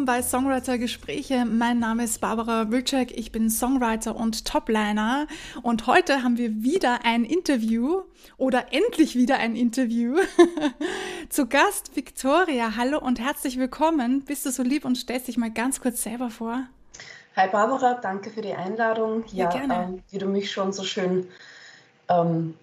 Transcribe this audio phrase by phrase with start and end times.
[0.00, 1.44] willkommen bei Songwriter Gespräche.
[1.44, 5.26] Mein Name ist Barbara Wilczek, ich bin Songwriter und Topliner
[5.62, 8.02] und heute haben wir wieder ein Interview
[8.38, 10.16] oder endlich wieder ein Interview.
[11.28, 12.76] Zu Gast Victoria.
[12.76, 14.24] Hallo und herzlich willkommen.
[14.24, 16.62] Bist du so lieb und stellst dich mal ganz kurz selber vor?
[17.36, 19.24] Hi Barbara, danke für die Einladung.
[19.32, 19.74] Ja, ja gerne.
[19.74, 21.28] Ähm, wie du mich schon so schön
[22.08, 22.54] ähm,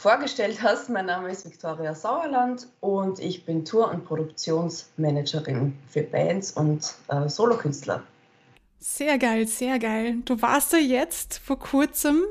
[0.00, 0.88] vorgestellt hast.
[0.88, 7.28] Mein Name ist Viktoria Sauerland und ich bin Tour- und Produktionsmanagerin für Bands und äh,
[7.28, 8.02] Solokünstler.
[8.78, 10.16] Sehr geil, sehr geil.
[10.24, 12.22] Du warst ja jetzt vor kurzem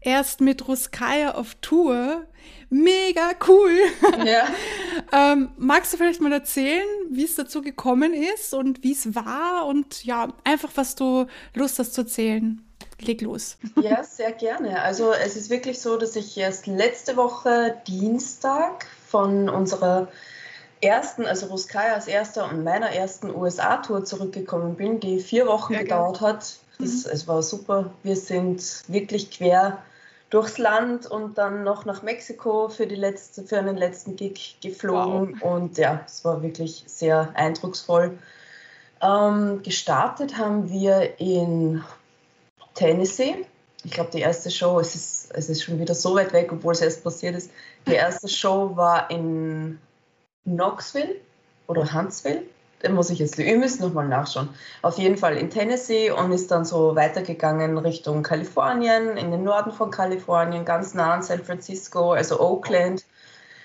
[0.00, 2.26] erst mit Ruskaya auf Tour.
[2.68, 3.72] Mega cool.
[4.26, 4.48] Ja.
[5.32, 9.66] ähm, magst du vielleicht mal erzählen, wie es dazu gekommen ist und wie es war
[9.66, 12.67] und ja, einfach was du Lust hast zu erzählen?
[13.00, 13.56] Leg los.
[13.80, 14.82] Ja, sehr gerne.
[14.82, 20.08] Also es ist wirklich so, dass ich erst letzte Woche Dienstag von unserer
[20.80, 26.20] ersten, also Ruskayas erster und meiner ersten USA-Tour zurückgekommen bin, die vier Wochen ja, gedauert
[26.20, 26.58] hat.
[26.78, 27.10] Das, mhm.
[27.12, 27.90] Es war super.
[28.02, 29.78] Wir sind wirklich quer
[30.30, 35.38] durchs Land und dann noch nach Mexiko für, die letzte, für einen letzten Gig geflogen.
[35.40, 35.54] Wow.
[35.54, 38.18] Und ja, es war wirklich sehr eindrucksvoll.
[39.00, 41.82] Ähm, gestartet haben wir in
[42.78, 43.44] Tennessee.
[43.84, 46.72] Ich glaube, die erste Show, es ist, es ist schon wieder so weit weg, obwohl
[46.72, 47.50] es erst passiert ist.
[47.86, 49.78] Die erste Show war in
[50.44, 51.16] Knoxville
[51.66, 52.42] oder Huntsville.
[52.80, 54.50] Da muss ich jetzt, ihr müsst nochmal nachschauen.
[54.82, 59.72] Auf jeden Fall in Tennessee und ist dann so weitergegangen Richtung Kalifornien, in den Norden
[59.72, 63.04] von Kalifornien, ganz nah an San Francisco, also Oakland.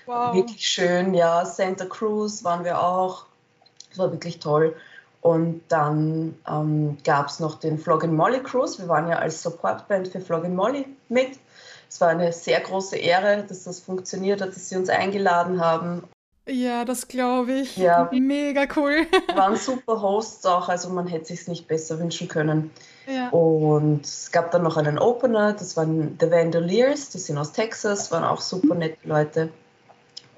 [0.06, 0.34] Wow.
[0.34, 1.44] Wirklich schön, ja.
[1.44, 3.26] Santa Cruz waren wir auch.
[3.90, 4.74] Das war wirklich toll.
[5.24, 8.78] Und dann ähm, gab es noch den Flog Molly Cruise.
[8.78, 11.38] Wir waren ja als Supportband für Flog Molly mit.
[11.88, 16.02] Es war eine sehr große Ehre, dass das funktioniert hat, dass sie uns eingeladen haben.
[16.46, 17.78] Ja, das glaube ich.
[17.78, 18.10] Ja.
[18.12, 19.06] Mega cool.
[19.34, 22.70] Waren super Hosts auch, also man hätte sich nicht besser wünschen können.
[23.06, 23.30] Ja.
[23.30, 28.12] Und es gab dann noch einen Opener, das waren The Vandaliers, die sind aus Texas,
[28.12, 29.48] waren auch super nette Leute.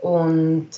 [0.01, 0.69] Und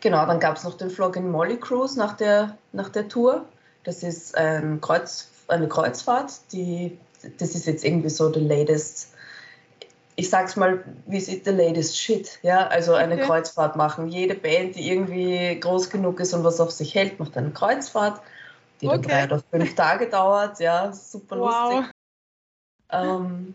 [0.00, 3.44] Genau, dann gab es noch den Flog in Molly Cruise nach der, nach der Tour.
[3.84, 6.98] Das ist ein Kreuz, eine Kreuzfahrt, die,
[7.38, 9.14] das ist jetzt irgendwie so the latest,
[10.14, 13.24] ich sag's mal, wie ist the latest shit, ja, also eine okay.
[13.24, 14.08] Kreuzfahrt machen.
[14.08, 18.20] Jede Band, die irgendwie groß genug ist und was auf sich hält, macht eine Kreuzfahrt,
[18.80, 19.00] die okay.
[19.00, 21.74] dann drei oder fünf Tage dauert, ja, super wow.
[21.74, 21.92] lustig.
[22.90, 23.54] Ähm,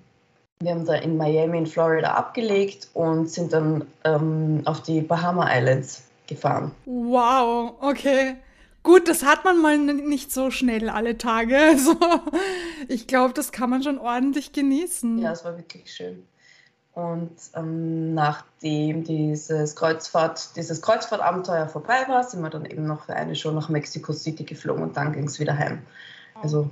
[0.59, 5.53] wir haben da in Miami in Florida abgelegt und sind dann ähm, auf die Bahama
[5.53, 6.71] Islands gefahren.
[6.85, 8.35] Wow, okay.
[8.83, 11.57] Gut, das hat man mal nicht so schnell alle Tage.
[11.73, 11.97] Also,
[12.87, 15.19] ich glaube, das kann man schon ordentlich genießen.
[15.19, 16.23] Ja, es war wirklich schön.
[16.93, 23.15] Und ähm, nachdem dieses Kreuzfahrt, dieses Kreuzfahrtabenteuer vorbei war, sind wir dann eben noch für
[23.15, 25.81] eine Show nach Mexico City geflogen und dann ging es wieder heim.
[26.39, 26.69] Also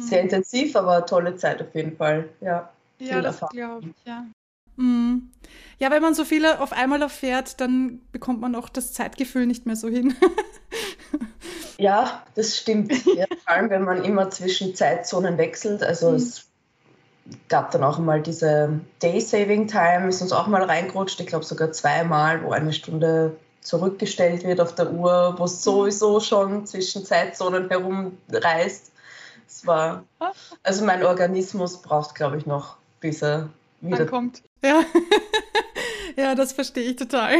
[0.00, 0.24] sehr mhm.
[0.24, 2.28] intensiv, aber tolle Zeit auf jeden Fall.
[2.40, 4.24] Ja, ja das glaube ich, ja.
[4.76, 5.30] Mhm.
[5.82, 9.66] Ja, wenn man so viele auf einmal erfährt, dann bekommt man auch das Zeitgefühl nicht
[9.66, 10.14] mehr so hin.
[11.76, 12.92] ja, das stimmt.
[13.04, 15.82] Ja, vor allem, wenn man immer zwischen Zeitzonen wechselt.
[15.82, 16.16] Also mhm.
[16.18, 16.46] es
[17.48, 21.18] gab dann auch mal diese Day Saving Time, ist uns auch mal reingerutscht.
[21.18, 26.20] Ich glaube sogar zweimal, wo eine Stunde zurückgestellt wird auf der Uhr, wo es sowieso
[26.20, 28.92] schon zwischen Zeitzonen herumreist.
[29.48, 30.04] Es war,
[30.62, 33.48] also mein Organismus braucht, glaube ich, noch, bis er
[33.82, 34.42] ankommt.
[34.62, 34.84] Ja.
[36.16, 37.36] ja, das verstehe ich total.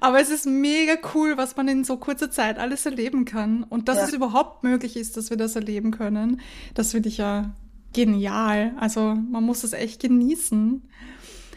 [0.00, 3.64] Aber es ist mega cool, was man in so kurzer Zeit alles erleben kann.
[3.64, 4.04] Und dass ja.
[4.04, 6.40] es überhaupt möglich ist, dass wir das erleben können,
[6.74, 7.54] das finde ich ja
[7.92, 8.74] genial.
[8.78, 10.82] Also man muss es echt genießen.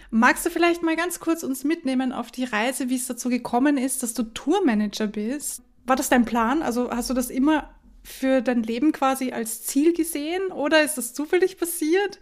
[0.10, 3.78] Magst du vielleicht mal ganz kurz uns mitnehmen auf die Reise, wie es dazu gekommen
[3.78, 5.62] ist, dass du Tourmanager bist?
[5.86, 6.62] War das dein Plan?
[6.62, 7.70] Also hast du das immer
[8.04, 12.20] für dein Leben quasi als Ziel gesehen oder ist das zufällig passiert?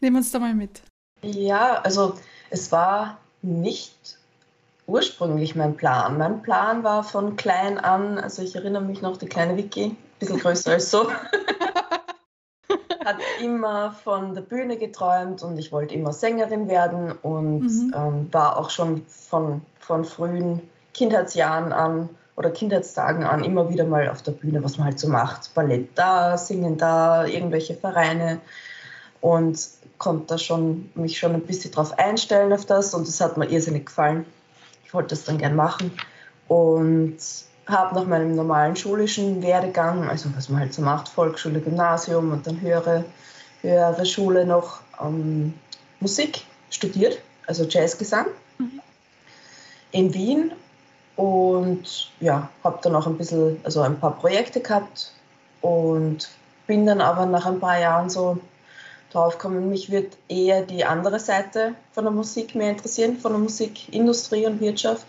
[0.00, 0.82] Nehmen uns da mal mit.
[1.22, 2.14] Ja, also
[2.50, 4.18] es war nicht
[4.86, 6.18] ursprünglich mein Plan.
[6.18, 9.96] Mein Plan war von klein an, also ich erinnere mich noch, die kleine Vicky, ein
[10.18, 11.10] bisschen größer als so,
[13.04, 17.94] hat immer von der Bühne geträumt und ich wollte immer Sängerin werden und mhm.
[17.96, 20.62] ähm, war auch schon von, von frühen
[20.94, 25.08] Kindheitsjahren an oder Kindheitstagen an immer wieder mal auf der Bühne, was man halt so
[25.08, 25.54] macht.
[25.54, 28.40] Ballett da, Singen da, irgendwelche Vereine
[29.20, 29.58] und
[29.98, 33.50] konnte da schon, mich schon ein bisschen drauf einstellen auf das und das hat mir
[33.50, 34.24] irrsinnig gefallen.
[34.84, 35.92] Ich wollte das dann gern machen
[36.46, 37.18] und
[37.66, 42.46] habe nach meinem normalen schulischen Werdegang, also was man halt so macht, Volksschule, Gymnasium und
[42.46, 43.04] dann höhere,
[43.60, 45.52] höhere Schule noch ähm,
[46.00, 48.26] Musik studiert, also Jazzgesang
[48.58, 48.80] mhm.
[49.92, 50.52] in Wien
[51.16, 55.12] Und ja, habe dann auch ein bisschen, also ein paar Projekte gehabt
[55.60, 56.28] und
[56.68, 58.38] bin dann aber nach ein paar Jahren so
[59.12, 64.46] draufgekommen, mich wird eher die andere Seite von der Musik mehr interessieren, von der Musikindustrie
[64.46, 65.06] und Wirtschaft,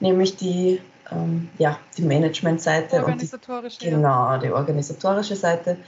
[0.00, 0.80] nämlich die,
[1.10, 2.96] ähm, ja, die Managementseite.
[2.96, 3.76] Organisatorische.
[3.76, 5.78] Und die, genau, die organisatorische Seite.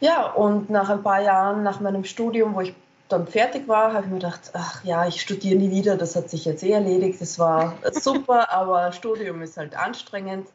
[0.00, 2.74] Ja, und nach ein paar Jahren, nach meinem Studium, wo ich
[3.08, 6.30] dann fertig war, habe ich mir gedacht, ach ja, ich studiere nie wieder, das hat
[6.30, 10.46] sich jetzt eh erledigt, das war super, aber Studium ist halt anstrengend.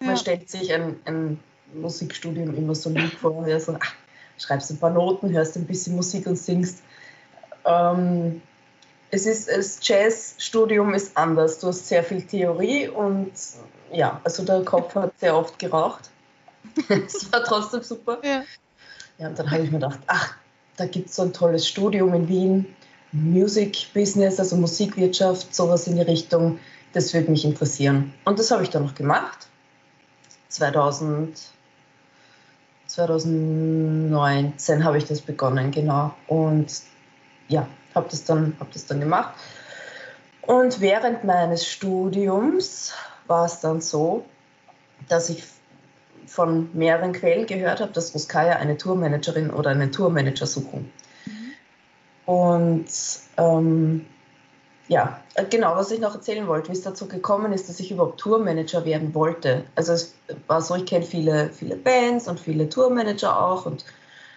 [0.00, 0.08] Ja.
[0.08, 1.40] Man stellt sich ein, ein
[1.74, 3.94] Musikstudium immer so lieb vor, ja, so, ach,
[4.38, 6.82] schreibst ein paar Noten, hörst ein bisschen Musik und singst.
[7.64, 8.42] Ähm,
[9.10, 11.58] es ist, das Jazzstudium ist anders.
[11.60, 13.32] Du hast sehr viel Theorie und
[13.92, 16.10] ja, also der Kopf hat sehr oft geraucht.
[16.88, 18.18] Es war trotzdem super.
[18.24, 18.42] Ja.
[19.18, 20.34] ja und dann habe ich mir gedacht, ach,
[20.76, 22.76] da gibt es so ein tolles Studium in Wien,
[23.12, 26.58] Music Business, also Musikwirtschaft, sowas in die Richtung.
[26.92, 28.12] Das würde mich interessieren.
[28.24, 29.46] Und das habe ich dann noch gemacht.
[30.48, 31.40] 2000,
[32.94, 36.14] 2019 habe ich das begonnen, genau.
[36.28, 36.82] Und
[37.48, 39.34] ja, habe das, dann, hab das dann gemacht.
[40.42, 42.92] Und während meines Studiums
[43.26, 44.24] war es dann so,
[45.08, 45.42] dass ich
[46.26, 50.92] von mehreren Quellen gehört habe, dass Ruskaya eine Tourmanagerin oder einen Tourmanager suchen.
[51.26, 51.52] Mhm.
[52.32, 52.86] Und
[53.36, 54.06] ähm,
[54.88, 57.90] ja, äh, genau, was ich noch erzählen wollte, wie es dazu gekommen ist, dass ich
[57.90, 59.64] überhaupt Tourmanager werden wollte.
[59.74, 60.14] Also es
[60.46, 63.84] war so, ich kenne viele, viele Bands und viele Tourmanager auch und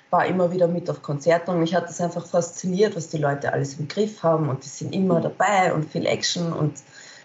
[0.10, 3.52] war immer wieder mit auf Konzerten und mich hat das einfach fasziniert, was die Leute
[3.52, 6.78] alles im Griff haben und die sind immer dabei und viel Action und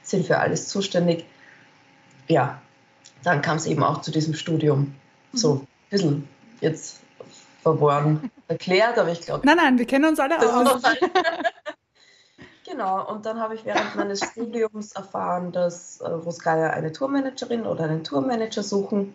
[0.02, 1.24] sind für alles zuständig.
[2.26, 2.60] Ja,
[3.22, 4.94] dann kam es eben auch zu diesem Studium.
[5.32, 6.28] So ein bisschen
[6.60, 6.98] jetzt
[7.62, 9.46] verworren erklärt, aber ich glaube.
[9.46, 10.82] Nein, nein, wir kennen uns alle aus.
[12.72, 17.84] Genau, und dann habe ich während meines Studiums erfahren, dass äh, Ruskaya eine Tourmanagerin oder
[17.84, 19.14] einen Tourmanager suchen.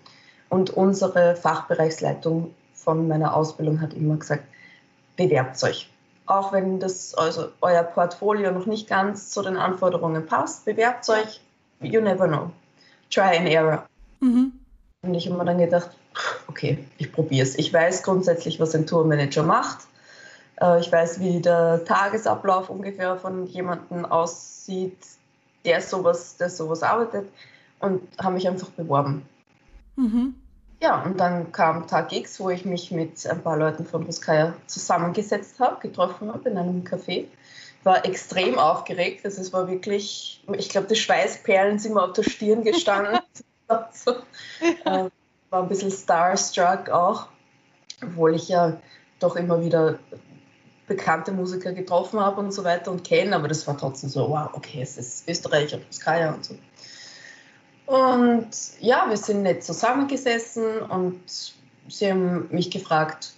[0.49, 4.43] Und unsere Fachbereichsleitung von meiner Ausbildung hat immer gesagt,
[5.15, 5.89] bewerbt euch.
[6.27, 11.41] Auch wenn das also euer Portfolio noch nicht ganz zu den Anforderungen passt, bewerbt euch.
[11.81, 12.51] You never know.
[13.09, 13.87] Try and error.
[14.19, 14.51] Mhm.
[15.01, 15.89] Und ich habe mir dann gedacht,
[16.47, 17.57] okay, ich probiere es.
[17.57, 19.87] Ich weiß grundsätzlich, was ein Tourmanager macht.
[20.61, 24.97] Äh, ich weiß, wie der Tagesablauf ungefähr von jemandem aussieht,
[25.65, 27.29] der sowas, der sowas arbeitet
[27.79, 29.25] und habe mich einfach beworben.
[29.95, 30.35] Mhm.
[30.81, 34.53] Ja, und dann kam Tag X, wo ich mich mit ein paar Leuten von Ruskaya
[34.67, 37.25] zusammengesetzt habe, getroffen habe in einem Café.
[37.83, 39.25] War extrem aufgeregt.
[39.25, 43.19] Also es war wirklich, ich glaube, die Schweißperlen sind mir auf der Stirn gestanden.
[43.91, 44.11] so.
[44.85, 45.09] äh,
[45.49, 47.27] war ein bisschen starstruck auch,
[48.03, 48.77] obwohl ich ja
[49.19, 49.97] doch immer wieder
[50.87, 54.49] bekannte Musiker getroffen habe und so weiter und kenne, aber das war trotzdem so, wow,
[54.53, 56.55] okay, es ist Österreich und Skaya und so.
[57.85, 58.49] Und
[58.79, 61.21] ja, wir sind nett zusammengesessen und
[61.87, 63.33] sie haben mich gefragt,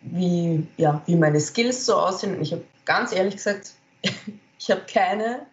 [0.00, 2.36] wie, ja, wie meine Skills so aussehen.
[2.36, 3.72] Und ich habe ganz ehrlich gesagt,
[4.58, 5.46] ich habe keine,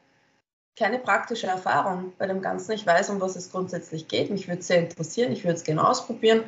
[0.78, 2.72] keine praktische Erfahrung bei dem Ganzen.
[2.74, 4.30] Ich weiß, um was es grundsätzlich geht.
[4.30, 5.32] Mich würde es sehr interessieren.
[5.32, 6.44] Ich würde es gerne ausprobieren.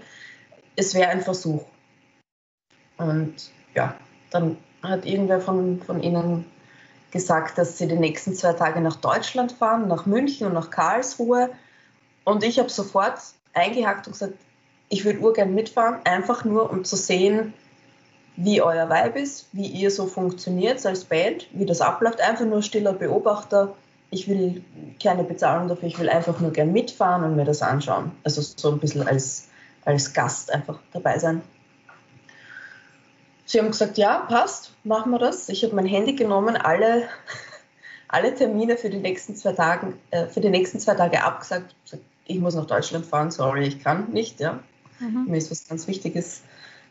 [0.75, 1.63] Es wäre ein Versuch.
[2.97, 3.95] Und ja,
[4.33, 6.45] dann hat irgendwer von, von Ihnen
[7.11, 11.49] gesagt, dass Sie die nächsten zwei Tage nach Deutschland fahren, nach München und nach Karlsruhe.
[12.23, 13.19] Und ich habe sofort
[13.53, 14.33] eingehakt und gesagt,
[14.89, 17.53] ich würde urgern mitfahren, einfach nur um zu sehen,
[18.35, 22.19] wie euer Vibe ist, wie ihr so funktioniert als Band, wie das abläuft.
[22.19, 23.75] Einfach nur stiller Beobachter.
[24.09, 24.63] Ich will
[25.01, 28.11] keine Bezahlung dafür, ich will einfach nur gern mitfahren und mir das anschauen.
[28.23, 29.47] Also so ein bisschen als,
[29.85, 31.41] als Gast einfach dabei sein.
[33.45, 35.49] Sie haben gesagt, ja, passt, machen wir das.
[35.49, 37.09] Ich habe mein Handy genommen, alle,
[38.07, 41.75] alle Termine für die nächsten zwei Tage, äh, für die nächsten zwei Tage abgesagt.
[42.25, 44.39] Ich muss nach Deutschland fahren, sorry, ich kann nicht.
[44.39, 44.59] Ja.
[44.99, 45.25] Mhm.
[45.27, 46.41] Mir ist was ganz Wichtiges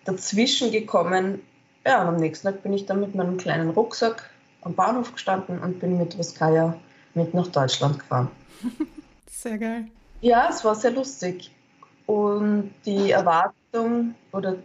[0.05, 1.41] dazwischen gekommen.
[1.87, 4.31] Ja, und am nächsten Tag bin ich dann mit meinem kleinen Rucksack
[4.61, 6.79] am Bahnhof gestanden und bin mit Ruskaya
[7.15, 8.31] mit nach Deutschland gefahren.
[9.31, 9.87] Sehr geil.
[10.21, 11.51] Ja, es war sehr lustig.
[12.07, 14.57] Und die Erwartung oder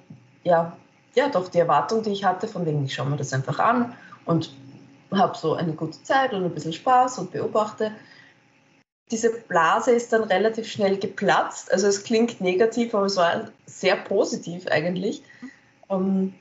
[0.44, 0.78] ja,
[1.18, 3.96] ja, doch die Erwartung, die ich hatte, von wegen, ich schaue mir das einfach an
[4.26, 4.54] und
[5.12, 7.92] habe so eine gute Zeit und ein bisschen Spaß und beobachte.
[9.10, 11.72] Diese Blase ist dann relativ schnell geplatzt.
[11.72, 15.24] Also es klingt negativ, aber es war sehr positiv eigentlich.
[15.88, 16.36] Um,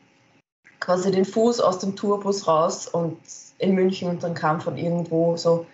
[0.78, 3.18] quasi den Fuß aus dem Tourbus raus und
[3.58, 5.64] in München und dann kam von irgendwo so,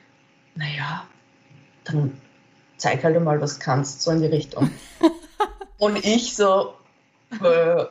[0.55, 1.05] naja,
[1.83, 2.21] dann
[2.77, 4.71] zeig halt mal, was kannst, so in die Richtung.
[5.79, 6.75] und ich so,
[7.43, 7.87] äh,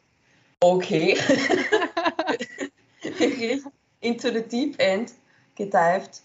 [0.61, 1.17] okay,
[3.01, 3.61] wirklich
[3.99, 5.11] into the deep end
[5.55, 6.21] gedived.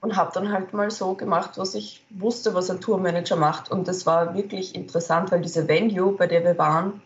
[0.00, 3.70] und habe dann halt mal so gemacht, was ich wusste, was ein Tourmanager macht.
[3.72, 7.00] Und das war wirklich interessant, weil diese Venue, bei der wir waren,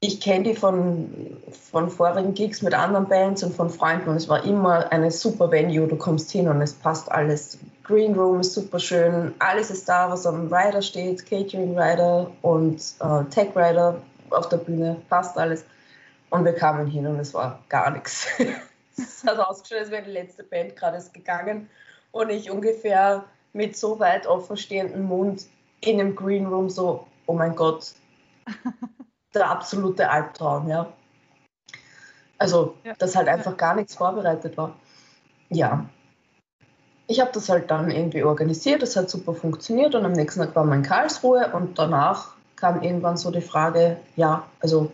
[0.00, 1.36] ich kenne die von,
[1.70, 5.50] von vorigen Gigs mit anderen Bands und von Freunden und es war immer eine super
[5.50, 5.86] Venue.
[5.86, 7.58] Du kommst hin und es passt alles.
[7.82, 12.82] Green Room ist super schön, alles ist da, was am Rider steht, Catering Rider und
[13.00, 15.64] äh, Tech Rider auf der Bühne, passt alles.
[16.30, 18.26] Und wir kamen hin und es war gar nichts.
[18.96, 21.68] es hat ausgeschaut, als wäre die letzte Band gerade gegangen
[22.10, 25.46] und ich ungefähr mit so weit offenstehendem Mund
[25.80, 27.92] in dem Green Room so, oh mein Gott,
[29.34, 30.92] der absolute Albtraum, ja.
[32.38, 32.94] Also, ja.
[32.98, 34.76] dass halt einfach gar nichts vorbereitet war.
[35.48, 35.86] Ja.
[37.06, 40.56] Ich habe das halt dann irgendwie organisiert, das hat super funktioniert und am nächsten Tag
[40.56, 44.90] war man in Karlsruhe und danach kam irgendwann so die Frage, ja, also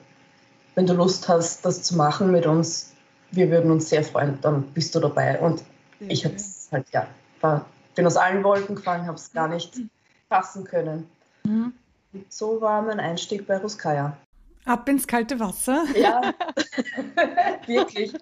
[0.75, 2.93] wenn du Lust hast, das zu machen mit uns,
[3.31, 5.39] wir würden uns sehr freuen, dann bist du dabei.
[5.41, 5.63] Und
[6.01, 7.07] ich habe es halt, ja,
[7.41, 7.65] war,
[7.95, 9.81] bin aus allen Wolken gefallen, habe es gar nicht
[10.29, 11.09] fassen können.
[11.45, 11.73] Mhm.
[12.29, 14.17] So war mein Einstieg bei Ruskaya.
[14.65, 15.85] Ab ins kalte Wasser.
[15.95, 16.21] Ja,
[17.67, 18.13] wirklich.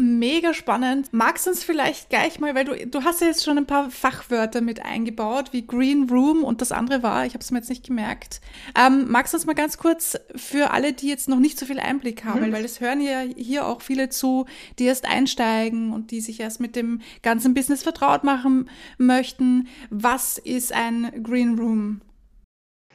[0.00, 1.12] Mega spannend.
[1.12, 3.90] Magst du uns vielleicht gleich mal, weil du, du hast ja jetzt schon ein paar
[3.90, 7.68] Fachwörter mit eingebaut, wie Green Room und das andere war, ich habe es mir jetzt
[7.68, 8.40] nicht gemerkt.
[8.74, 11.78] Ähm, magst du uns mal ganz kurz für alle, die jetzt noch nicht so viel
[11.78, 12.52] Einblick haben, mhm.
[12.52, 14.46] weil es hören ja hier auch viele zu,
[14.78, 19.68] die erst einsteigen und die sich erst mit dem ganzen Business vertraut machen möchten.
[19.90, 22.00] Was ist ein Green Room?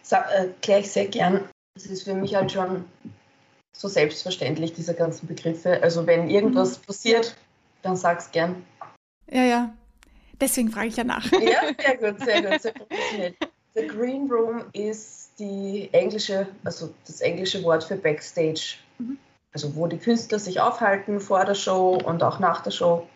[0.10, 1.42] Erkläre äh, ich sehr gern.
[1.76, 2.86] Das ist für mich halt schon
[3.76, 5.82] so selbstverständlich, diese ganzen Begriffe.
[5.84, 6.84] Also wenn irgendwas mhm.
[6.84, 7.36] passiert,
[7.82, 8.66] dann sag's gern.
[9.30, 9.74] Ja, ja.
[10.40, 11.32] Deswegen frage ich ja nach.
[11.32, 13.36] Ja, sehr gut, sehr gut, sehr professionell.
[13.74, 18.78] The Green Room ist die englische, also das englische Wort für Backstage.
[18.98, 19.18] Mhm.
[19.54, 23.08] Also wo die Künstler sich aufhalten vor der Show und auch nach der Show.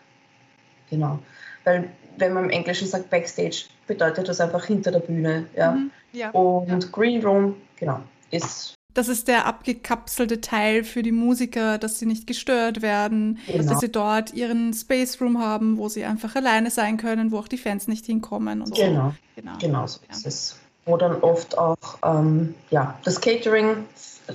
[0.88, 1.18] Genau.
[1.64, 5.46] Weil wenn man im Englischen sagt Backstage, bedeutet das einfach hinter der Bühne.
[5.54, 5.72] Ja.
[5.72, 6.30] Mhm, ja.
[6.30, 8.00] Und Green Room, genau,
[8.30, 8.74] ist.
[8.94, 13.72] Das ist der abgekapselte Teil für die Musiker, dass sie nicht gestört werden, genau.
[13.72, 17.48] dass sie dort ihren Space Room haben, wo sie einfach alleine sein können, wo auch
[17.48, 19.10] die Fans nicht hinkommen und genau.
[19.10, 19.40] so.
[19.40, 20.16] Genau, genau so ja.
[20.16, 20.56] ist es.
[20.86, 23.84] Wo dann oft auch ähm, ja, das Catering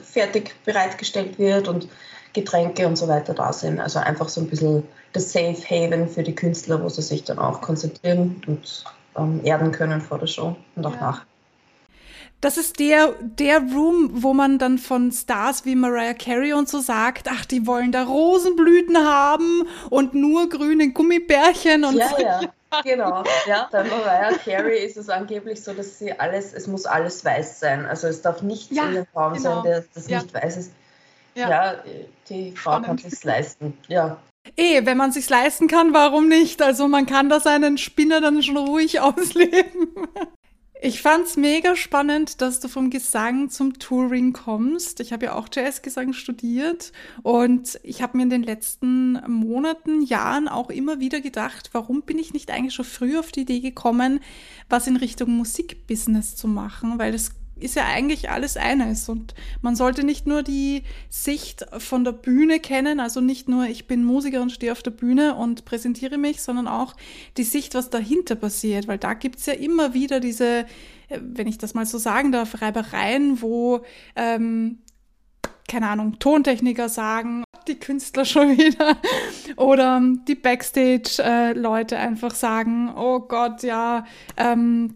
[0.03, 1.87] fertig bereitgestellt wird und
[2.33, 3.79] Getränke und so weiter da sind.
[3.79, 4.83] Also einfach so ein bisschen
[5.13, 8.83] das Safe Haven für die Künstler, wo sie sich dann auch konzentrieren und
[9.17, 11.01] ähm, erden können vor der Show und auch ja.
[11.01, 11.25] nach.
[12.45, 16.77] Das ist der, der Room, wo man dann von Stars wie Mariah Carey und so
[16.77, 22.21] sagt, ach, die wollen da Rosenblüten haben und nur grüne Gummibärchen und ja, so.
[22.21, 22.41] Ja,
[22.83, 23.23] genau.
[23.47, 27.61] Ja, bei Mariah Carey ist es angeblich so, dass sie alles, es muss alles weiß
[27.61, 27.87] sein.
[27.87, 29.55] Also es darf nichts ja, in dem Raum genau.
[29.55, 30.21] sein, der, das ja.
[30.21, 30.71] nicht weiß ist.
[31.33, 31.75] Ja, ja
[32.29, 33.75] die Frau kann sich leisten.
[33.87, 34.17] Ja.
[34.55, 36.61] Eh, wenn man sich leisten kann, warum nicht?
[36.61, 39.87] Also man kann da seinen Spinner dann schon ruhig ausleben.
[40.81, 44.99] Ich fand's mega spannend, dass du vom Gesang zum Touring kommst.
[44.99, 46.91] Ich habe ja auch Jazzgesang studiert
[47.23, 52.19] und ich habe mir in den letzten Monaten, Jahren auch immer wieder gedacht, warum bin
[52.19, 54.19] ich nicht eigentlich schon früh auf die Idee gekommen,
[54.69, 59.07] was in Richtung Musikbusiness zu machen, weil es ist ja eigentlich alles eines.
[59.09, 63.87] Und man sollte nicht nur die Sicht von der Bühne kennen, also nicht nur ich
[63.87, 66.95] bin Musiker und stehe auf der Bühne und präsentiere mich, sondern auch
[67.37, 70.65] die Sicht, was dahinter passiert, weil da gibt's ja immer wieder diese,
[71.09, 73.81] äh, wenn ich das mal so sagen darf, Reibereien, wo,
[74.15, 74.79] ähm,
[75.67, 78.97] keine Ahnung, Tontechniker sagen, die Künstler schon wieder
[79.55, 84.05] oder die Backstage-Leute äh, einfach sagen, oh Gott, ja,
[84.37, 84.95] ähm,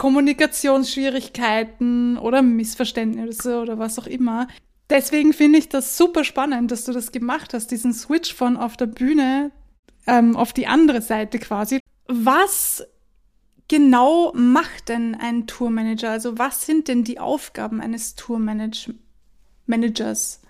[0.00, 4.48] Kommunikationsschwierigkeiten oder Missverständnisse oder was auch immer.
[4.88, 8.78] Deswegen finde ich das super spannend, dass du das gemacht hast, diesen Switch von auf
[8.78, 9.50] der Bühne
[10.06, 11.80] ähm, auf die andere Seite quasi.
[12.08, 12.82] Was
[13.68, 16.10] genau macht denn ein Tourmanager?
[16.10, 20.40] Also was sind denn die Aufgaben eines Tourmanagers?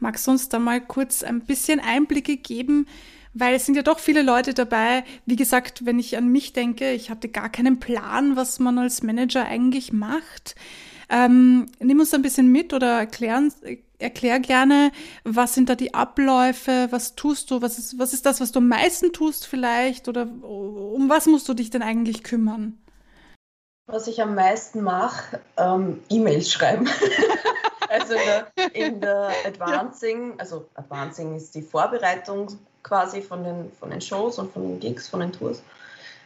[0.00, 2.86] Magst du uns da mal kurz ein bisschen Einblicke geben,
[3.34, 5.04] weil es sind ja doch viele Leute dabei.
[5.26, 9.02] Wie gesagt, wenn ich an mich denke, ich hatte gar keinen Plan, was man als
[9.02, 10.54] Manager eigentlich macht.
[11.08, 13.52] Ähm, nimm uns ein bisschen mit oder erklären,
[13.98, 14.92] erklär gerne,
[15.24, 18.58] was sind da die Abläufe, was tust du, was ist, was ist das, was du
[18.58, 22.78] am meisten tust vielleicht oder um was musst du dich denn eigentlich kümmern?
[23.86, 26.88] Was ich am meisten mache, ähm, E-Mails schreiben.
[27.92, 32.48] also in der, in der Advancing, also Advancing ist die Vorbereitung
[32.82, 35.62] quasi von den, von den Shows und von den Gigs, von den Tours.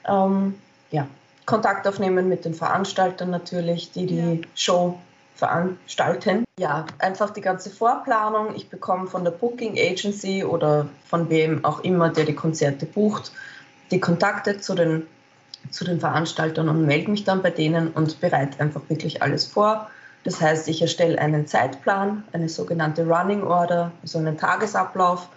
[0.08, 0.58] Ähm,
[0.90, 1.06] ja,
[1.44, 4.48] Kontakt aufnehmen mit den Veranstaltern natürlich, die die ja.
[4.54, 4.98] Show
[5.36, 6.44] veranstalten.
[6.58, 8.54] Ja, einfach die ganze Vorplanung.
[8.56, 13.32] Ich bekomme von der Booking Agency oder von wem auch immer, der die Konzerte bucht,
[13.90, 15.06] die Kontakte zu den,
[15.70, 19.90] zu den Veranstaltern und melde mich dann bei denen und bereite einfach wirklich alles vor.
[20.26, 25.28] Das heißt, ich erstelle einen Zeitplan, eine sogenannte Running Order, also einen Tagesablauf.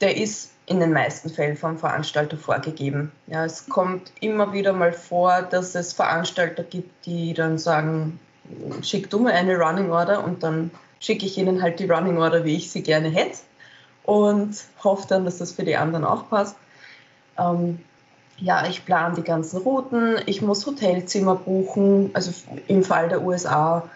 [0.00, 3.10] Der ist in den meisten Fällen vom Veranstalter vorgegeben.
[3.26, 8.20] Ja, es kommt immer wieder mal vor, dass es Veranstalter gibt, die dann sagen,
[8.82, 12.44] schick du mir eine Running Order und dann schicke ich ihnen halt die Running Order,
[12.44, 13.38] wie ich sie gerne hätte
[14.04, 14.54] und
[14.84, 16.54] hoffe dann, dass das für die anderen auch passt.
[17.36, 17.80] Ähm,
[18.38, 22.10] ja, ich plane die ganzen Routen, ich muss Hotelzimmer buchen.
[22.14, 22.32] Also
[22.68, 23.90] im Fall der USA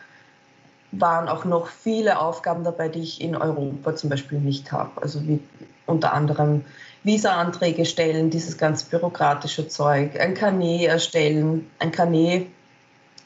[0.93, 5.03] waren auch noch viele Aufgaben dabei, die ich in Europa zum Beispiel nicht habe.
[5.03, 5.41] Also wie
[5.87, 6.65] unter anderem
[7.05, 11.71] Visa-Anträge stellen, dieses ganz bürokratische Zeug, ein Carnet erstellen.
[11.79, 12.47] Ein Carnet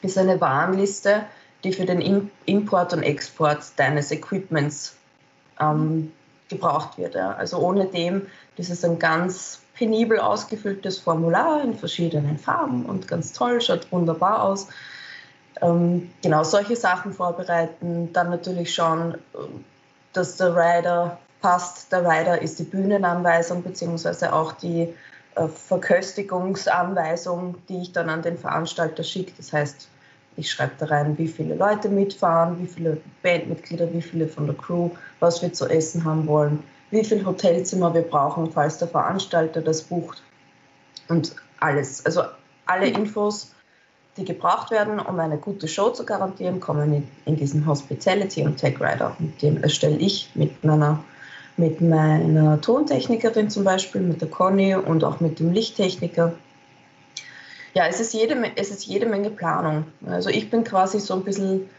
[0.01, 1.23] ist eine Warnliste,
[1.63, 4.95] die für den Import und Export deines Equipments
[5.59, 6.11] ähm,
[6.49, 7.15] gebraucht wird.
[7.15, 7.31] Ja.
[7.31, 8.23] Also ohne dem,
[8.57, 14.43] das ist ein ganz penibel ausgefülltes Formular in verschiedenen Farben und ganz toll, schaut wunderbar
[14.43, 14.67] aus.
[15.63, 19.17] Ähm, genau solche Sachen vorbereiten, dann natürlich schauen,
[20.13, 21.91] dass der Rider passt.
[21.91, 24.93] Der Rider ist die Bühnenanweisung beziehungsweise auch die
[25.35, 29.33] äh, Verköstigungsanweisung, die ich dann an den Veranstalter schicke.
[29.37, 29.87] Das heißt,
[30.35, 34.55] ich schreibe da rein, wie viele Leute mitfahren, wie viele Bandmitglieder, wie viele von der
[34.55, 34.89] Crew,
[35.19, 39.83] was wir zu essen haben wollen, wie viele Hotelzimmer wir brauchen, falls der Veranstalter das
[39.83, 40.21] bucht
[41.07, 42.05] und alles.
[42.05, 42.23] Also
[42.65, 43.53] alle Infos,
[44.17, 48.57] die gebraucht werden, um eine gute Show zu garantieren, kommen in, in diesen Hospitality und
[48.57, 49.15] Tech Rider.
[49.19, 51.03] Und den erstelle ich mit meiner,
[51.57, 56.33] mit meiner Tontechnikerin zum Beispiel, mit der Conny und auch mit dem Lichttechniker
[57.73, 59.85] ja, es ist, jede, es ist jede Menge Planung.
[60.05, 61.69] Also ich bin quasi so ein bisschen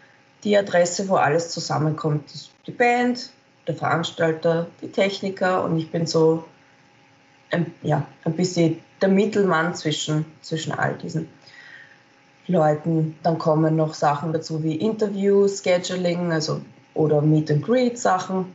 [0.42, 2.24] die Adresse, wo alles zusammenkommt.
[2.66, 3.30] Die Band,
[3.66, 6.44] der Veranstalter, die Techniker und ich bin so
[7.50, 11.28] ein, ja, ein bisschen der Mittelmann zwischen, zwischen all diesen
[12.46, 13.18] Leuten.
[13.22, 16.60] Dann kommen noch Sachen dazu wie Interview, Scheduling also,
[16.94, 18.54] oder Meet and Greet Sachen.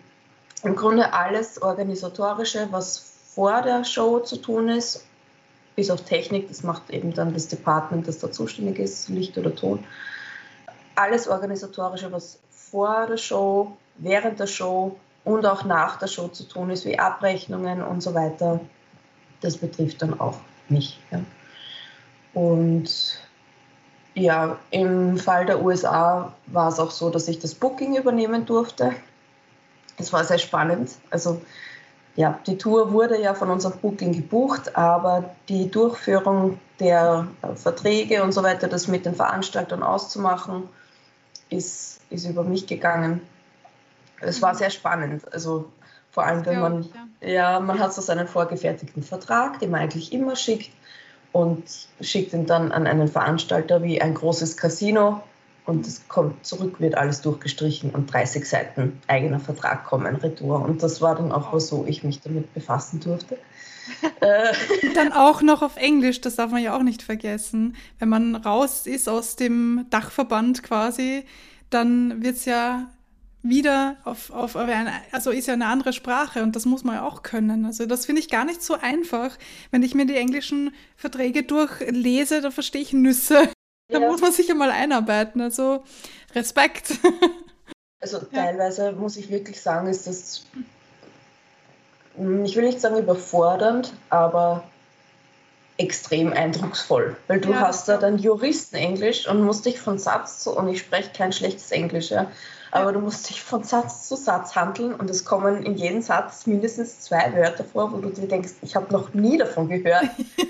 [0.63, 2.97] Im Grunde alles Organisatorische, was
[3.33, 5.05] vor der Show zu tun ist
[5.79, 9.55] bis auf Technik, das macht eben dann das Department, das da zuständig ist, Licht oder
[9.55, 9.85] Ton.
[10.95, 16.43] Alles Organisatorische, was vor der Show, während der Show und auch nach der Show zu
[16.43, 18.59] tun ist, wie Abrechnungen und so weiter,
[19.39, 20.99] das betrifft dann auch mich.
[21.11, 21.21] Ja.
[22.33, 23.21] Und
[24.19, 28.93] ja, im Fall der USA war es auch so, dass ich das Booking übernehmen durfte.
[29.97, 30.91] Es war sehr spannend.
[31.09, 31.41] Also
[32.15, 38.23] ja, die Tour wurde ja von unserem Booking gebucht, aber die Durchführung der äh, Verträge
[38.23, 40.69] und so weiter, das mit den Veranstaltern auszumachen,
[41.49, 43.21] ist, ist über mich gegangen.
[44.21, 45.31] Es war sehr spannend.
[45.33, 45.71] Also
[46.11, 46.89] vor allem, wenn man,
[47.21, 50.71] ja, man hat so seinen vorgefertigten Vertrag, den man eigentlich immer schickt
[51.31, 51.63] und
[52.01, 55.21] schickt ihn dann an einen Veranstalter wie ein großes Casino
[55.69, 60.63] und es kommt zurück, wird alles durchgestrichen und 30 Seiten eigener Vertrag kommen, Retour.
[60.63, 63.37] Und das war dann auch, so ich mich damit befassen durfte.
[64.21, 64.53] Äh.
[64.93, 67.75] dann auch noch auf Englisch, das darf man ja auch nicht vergessen.
[67.97, 71.25] Wenn man raus ist aus dem Dachverband quasi,
[71.71, 72.87] dann wird es ja
[73.41, 77.07] wieder auf, auf eine, also ist ja eine andere Sprache und das muss man ja
[77.07, 77.65] auch können.
[77.65, 79.37] Also das finde ich gar nicht so einfach.
[79.71, 83.49] Wenn ich mir die englischen Verträge durchlese, da verstehe ich Nüsse.
[83.87, 84.07] Da ja.
[84.07, 85.41] muss man sich ja mal einarbeiten.
[85.41, 85.83] Also
[86.35, 86.93] Respekt.
[88.01, 88.91] Also teilweise ja.
[88.93, 90.45] muss ich wirklich sagen, ist das,
[92.15, 94.63] hm, ich will nicht sagen überfordernd, aber
[95.79, 97.61] extrem eindrucksvoll, weil du ja.
[97.61, 101.71] hast da dann Juristenenglisch und musst dich von Satz zu, und ich spreche kein schlechtes
[101.71, 102.29] Englisch, ja,
[102.71, 106.45] aber du musst dich von Satz zu Satz handeln und es kommen in jedem Satz
[106.45, 110.09] mindestens zwei Wörter vor, wo du dir denkst, ich habe noch nie davon gehört.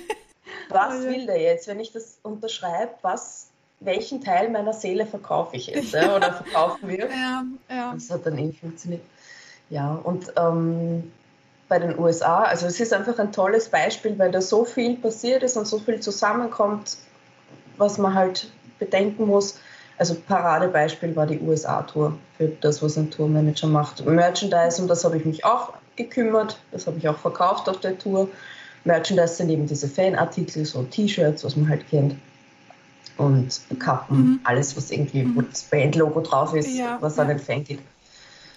[0.70, 3.48] was will der jetzt, wenn ich das unterschreibe, was,
[3.80, 7.08] welchen Teil meiner Seele verkaufe ich jetzt ja, oder verkaufen wir?
[7.08, 7.94] Ja, ja.
[7.94, 9.04] Das hat dann eh funktioniert.
[9.70, 11.12] Ja, und ähm,
[11.70, 15.44] bei den USA, also es ist einfach ein tolles Beispiel, weil da so viel passiert
[15.44, 16.98] ist und so viel zusammenkommt,
[17.78, 19.60] was man halt bedenken muss.
[19.98, 24.06] Also Paradebeispiel war die USA-Tour für das, was ein Tourmanager macht.
[24.06, 27.98] Merchandise, um das habe ich mich auch gekümmert, das habe ich auch verkauft auf der
[27.98, 28.28] Tour.
[28.86, 32.16] Merchandise sind eben diese Fanartikel, so T-Shirts, was man halt kennt.
[33.18, 34.40] Und Kappen, mhm.
[34.46, 35.36] alles, was irgendwie, mhm.
[35.36, 37.24] wo das Bandlogo drauf ist, ja, was ja.
[37.24, 37.80] an den Fan geht.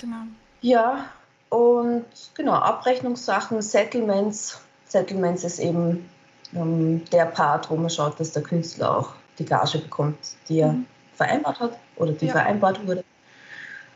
[0.01, 0.22] Genau.
[0.61, 1.07] Ja,
[1.53, 4.59] und genau, Abrechnungssachen, Settlements.
[4.88, 6.09] Settlements ist eben
[6.55, 10.17] ähm, der Part, wo man schaut, dass der Künstler auch die Gage bekommt,
[10.49, 10.87] die er mhm.
[11.15, 12.33] vereinbart hat oder die ja.
[12.33, 13.05] vereinbart wurde.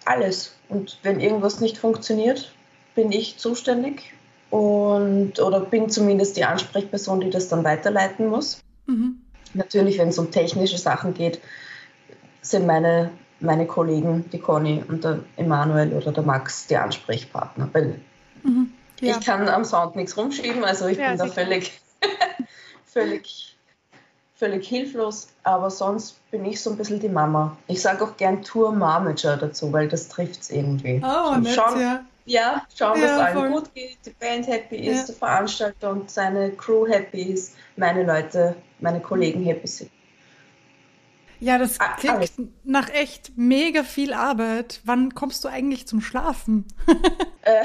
[0.04, 0.54] Alles.
[0.68, 2.52] Und wenn irgendwas nicht funktioniert,
[2.94, 4.12] bin ich zuständig
[4.50, 8.60] und oder bin zumindest die Ansprechperson, die das dann weiterleiten muss.
[8.84, 9.22] Mhm.
[9.54, 11.40] Natürlich, wenn es um technische Sachen geht,
[12.42, 17.68] sind meine, meine Kollegen, die Conny und der Emanuel oder der Max, die Ansprechpartner.
[17.72, 18.00] Weil
[18.42, 18.72] mhm.
[19.00, 19.16] ja.
[19.16, 21.80] ich kann am Sound nichts rumschieben, also ich ja, bin da völlig,
[22.86, 23.56] völlig,
[24.34, 25.28] völlig hilflos.
[25.42, 27.56] Aber sonst bin ich so ein bisschen die Mama.
[27.66, 31.02] Ich sage auch gern Tour Marmager dazu, weil das trifft es irgendwie.
[31.04, 32.04] Oh, nett, schauen, ja.
[32.28, 33.50] Ja, schauen, dass allen voll.
[33.50, 38.56] gut geht, die Band happy ist, der Veranstalter und seine Crew happy ist, meine Leute,
[38.80, 39.90] meine Kollegen happy sind.
[41.40, 42.32] Ja, das klingt Alles.
[42.64, 44.80] nach echt mega viel Arbeit.
[44.84, 46.64] Wann kommst du eigentlich zum Schlafen?
[47.42, 47.64] Äh.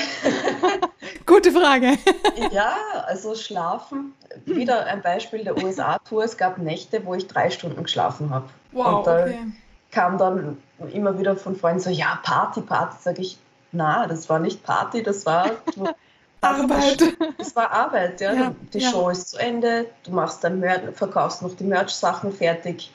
[1.25, 1.97] Gute Frage.
[2.51, 4.13] ja, also schlafen.
[4.45, 6.23] Wieder ein Beispiel der USA-Tour.
[6.23, 8.49] Es gab Nächte, wo ich drei Stunden geschlafen habe.
[8.71, 9.39] Wow, Und da okay.
[9.91, 10.57] kam dann
[10.93, 12.97] immer wieder von Freunden so, ja, Party, Party.
[13.01, 13.37] Sage ich,
[13.71, 15.49] na, das war nicht Party, das war...
[16.43, 17.03] Arbeit.
[17.37, 18.33] Das war Arbeit, ja.
[18.33, 18.89] ja die ja.
[18.89, 22.91] Show ist zu Ende, du machst dann Mer verkaufst noch die Merch-Sachen fertig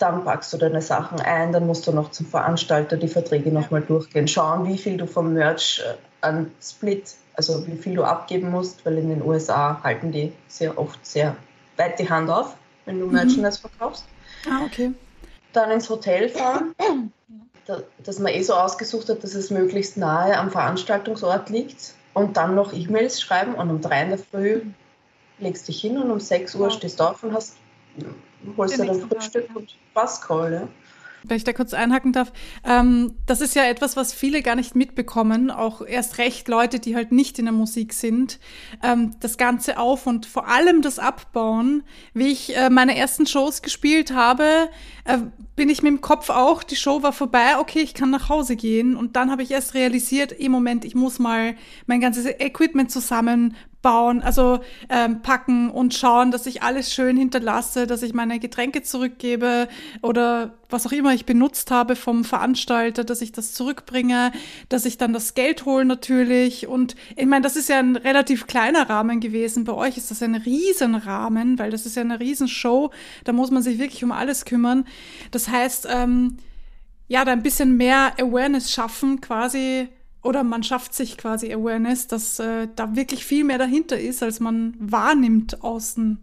[0.00, 3.82] dann packst du deine Sachen ein, dann musst du noch zum Veranstalter die Verträge nochmal
[3.82, 5.94] durchgehen, schauen, wie viel du vom Merch äh,
[6.26, 10.78] an Split, also wie viel du abgeben musst, weil in den USA halten die sehr
[10.78, 11.36] oft sehr
[11.76, 13.12] weit die Hand auf, wenn du mhm.
[13.12, 14.06] Merchandise verkaufst.
[14.48, 14.92] Ah, okay.
[15.52, 16.74] Dann ins Hotel fahren,
[17.98, 22.54] das man eh so ausgesucht hat, dass es möglichst nahe am Veranstaltungsort liegt und dann
[22.54, 24.62] noch E-Mails schreiben und um drei in der Früh
[25.38, 27.56] legst dich hin und um 6 Uhr stehst du auf und hast
[28.56, 30.68] holst du dann Frühstück Tag, und ja.
[31.22, 32.32] Wenn ich da kurz einhaken darf,
[32.64, 36.96] ähm, das ist ja etwas, was viele gar nicht mitbekommen, auch erst recht Leute, die
[36.96, 38.38] halt nicht in der Musik sind.
[38.82, 41.82] Ähm, das Ganze auf und vor allem das Abbauen.
[42.14, 44.70] Wie ich äh, meine ersten Shows gespielt habe,
[45.04, 45.18] äh,
[45.56, 48.56] bin ich mit dem Kopf auch, die Show war vorbei, okay, ich kann nach Hause
[48.56, 48.96] gehen.
[48.96, 51.54] Und dann habe ich erst realisiert, im Moment, ich muss mal
[51.86, 57.86] mein ganzes Equipment zusammen bauen, also ähm, packen und schauen, dass ich alles schön hinterlasse,
[57.86, 59.68] dass ich meine Getränke zurückgebe
[60.02, 64.32] oder was auch immer ich benutzt habe vom Veranstalter, dass ich das zurückbringe,
[64.68, 66.68] dass ich dann das Geld hole natürlich.
[66.68, 69.64] Und ich meine, das ist ja ein relativ kleiner Rahmen gewesen.
[69.64, 72.90] Bei euch ist das ein Riesenrahmen, weil das ist ja eine Riesenshow.
[73.24, 74.84] Da muss man sich wirklich um alles kümmern.
[75.30, 76.36] Das heißt, ähm,
[77.08, 79.88] ja, da ein bisschen mehr Awareness schaffen, quasi
[80.22, 84.40] oder man schafft sich quasi Awareness, dass äh, da wirklich viel mehr dahinter ist, als
[84.40, 86.20] man wahrnimmt außen.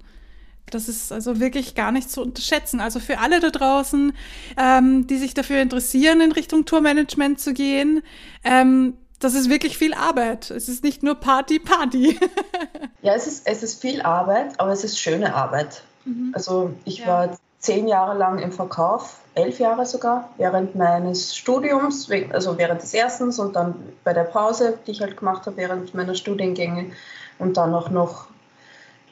[0.69, 2.79] Das ist also wirklich gar nicht zu unterschätzen.
[2.81, 4.13] Also für alle da draußen,
[4.57, 8.03] ähm, die sich dafür interessieren, in Richtung Tourmanagement zu gehen,
[8.43, 10.51] ähm, das ist wirklich viel Arbeit.
[10.51, 12.19] Es ist nicht nur Party, Party.
[13.01, 15.81] ja, es ist, es ist viel Arbeit, aber es ist schöne Arbeit.
[16.05, 16.31] Mhm.
[16.35, 17.07] Also ich ja.
[17.07, 22.93] war zehn Jahre lang im Verkauf elf Jahre sogar, während meines Studiums, also während des
[22.93, 26.91] erstens und dann bei der Pause, die ich halt gemacht habe während meiner Studiengänge
[27.37, 28.27] und dann auch noch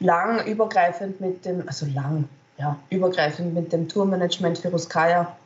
[0.00, 2.28] lang übergreifend mit dem, also lang,
[2.58, 5.36] ja, übergreifend mit dem Tourmanagement für Ruskaya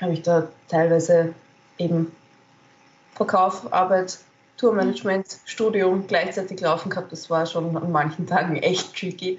[0.00, 1.34] habe ich da teilweise
[1.78, 2.12] eben
[3.14, 4.18] Verkauf, Arbeit,
[4.56, 7.12] Tourmanagement, Studium gleichzeitig laufen gehabt.
[7.12, 9.38] Das war schon an manchen Tagen echt tricky.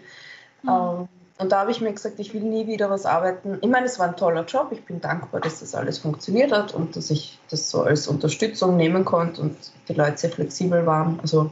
[0.63, 0.69] Mhm.
[0.69, 3.59] Ähm, und da habe ich mir gesagt, ich will nie wieder was arbeiten.
[3.61, 4.73] Ich meine, es war ein toller Job.
[4.73, 8.75] Ich bin dankbar, dass das alles funktioniert hat und dass ich das so als Unterstützung
[8.75, 9.55] nehmen konnte und
[9.87, 11.17] die Leute sehr flexibel waren.
[11.21, 11.49] Also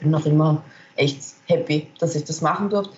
[0.00, 0.62] bin noch immer
[0.96, 2.94] echt happy, dass ich das machen durfte.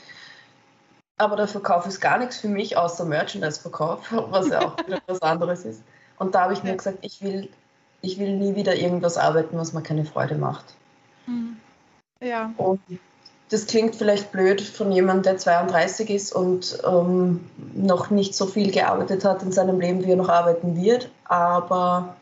[1.17, 5.23] Aber der Verkauf ist gar nichts für mich, außer Merchandise-Verkauf, was ja auch wieder was
[5.23, 5.83] anderes ist.
[6.19, 7.49] Und da habe ich mir gesagt, ich will,
[8.01, 10.77] ich will nie wieder irgendwas arbeiten, was mir keine Freude macht.
[11.27, 11.57] Mhm.
[12.21, 12.53] Ja.
[12.59, 12.81] Und
[13.51, 17.41] das klingt vielleicht blöd von jemandem, der 32 ist und ähm,
[17.75, 22.17] noch nicht so viel gearbeitet hat in seinem Leben, wie er noch arbeiten wird, aber.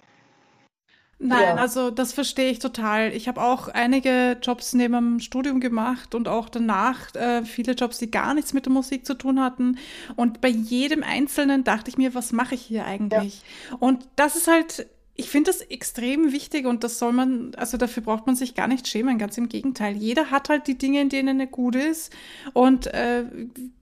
[1.24, 1.54] Nein, ja.
[1.54, 3.12] also das verstehe ich total.
[3.12, 7.98] Ich habe auch einige Jobs neben dem Studium gemacht und auch danach äh, viele Jobs,
[7.98, 9.78] die gar nichts mit der Musik zu tun hatten.
[10.16, 13.42] Und bei jedem Einzelnen dachte ich mir, was mache ich hier eigentlich?
[13.70, 13.76] Ja.
[13.78, 18.02] Und das ist halt ich finde das extrem wichtig und das soll man, also dafür
[18.02, 19.96] braucht man sich gar nicht schämen, ganz im Gegenteil.
[19.96, 22.12] Jeder hat halt die Dinge, in denen er gut ist.
[22.54, 23.24] Und äh,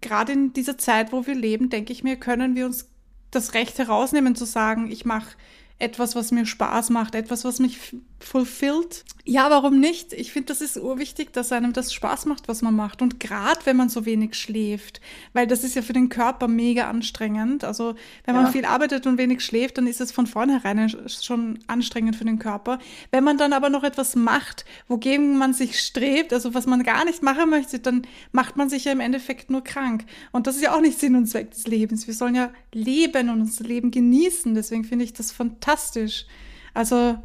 [0.01, 2.89] gerade in dieser Zeit, wo wir leben, denke ich mir, können wir uns
[3.31, 5.37] das Recht herausnehmen zu sagen, ich mache
[5.79, 9.05] etwas, was mir Spaß macht, etwas, was mich fulfillt.
[9.25, 10.13] Ja, warum nicht?
[10.13, 13.03] Ich finde, das ist urwichtig, dass einem das Spaß macht, was man macht.
[13.03, 15.01] Und gerade wenn man so wenig schläft,
[15.33, 17.65] weil das ist ja für den Körper mega anstrengend.
[17.65, 18.51] Also wenn man ja.
[18.51, 22.79] viel arbeitet und wenig schläft, dann ist es von vornherein schon anstrengend für den Körper.
[23.11, 27.05] Wenn man dann aber noch etwas macht, wogegen man sich strebt, also was man gar
[27.05, 28.03] nicht machen möchte, dann
[28.33, 30.05] macht man sich ja im Endeffekt nur krank.
[30.33, 32.07] Und das ist ja auch nicht Sinn und Zweck des Lebens.
[32.07, 34.55] Wir sollen ja leben und unser Leben genießen.
[34.55, 36.27] Deswegen finde ich das fantastisch.
[36.75, 37.19] Also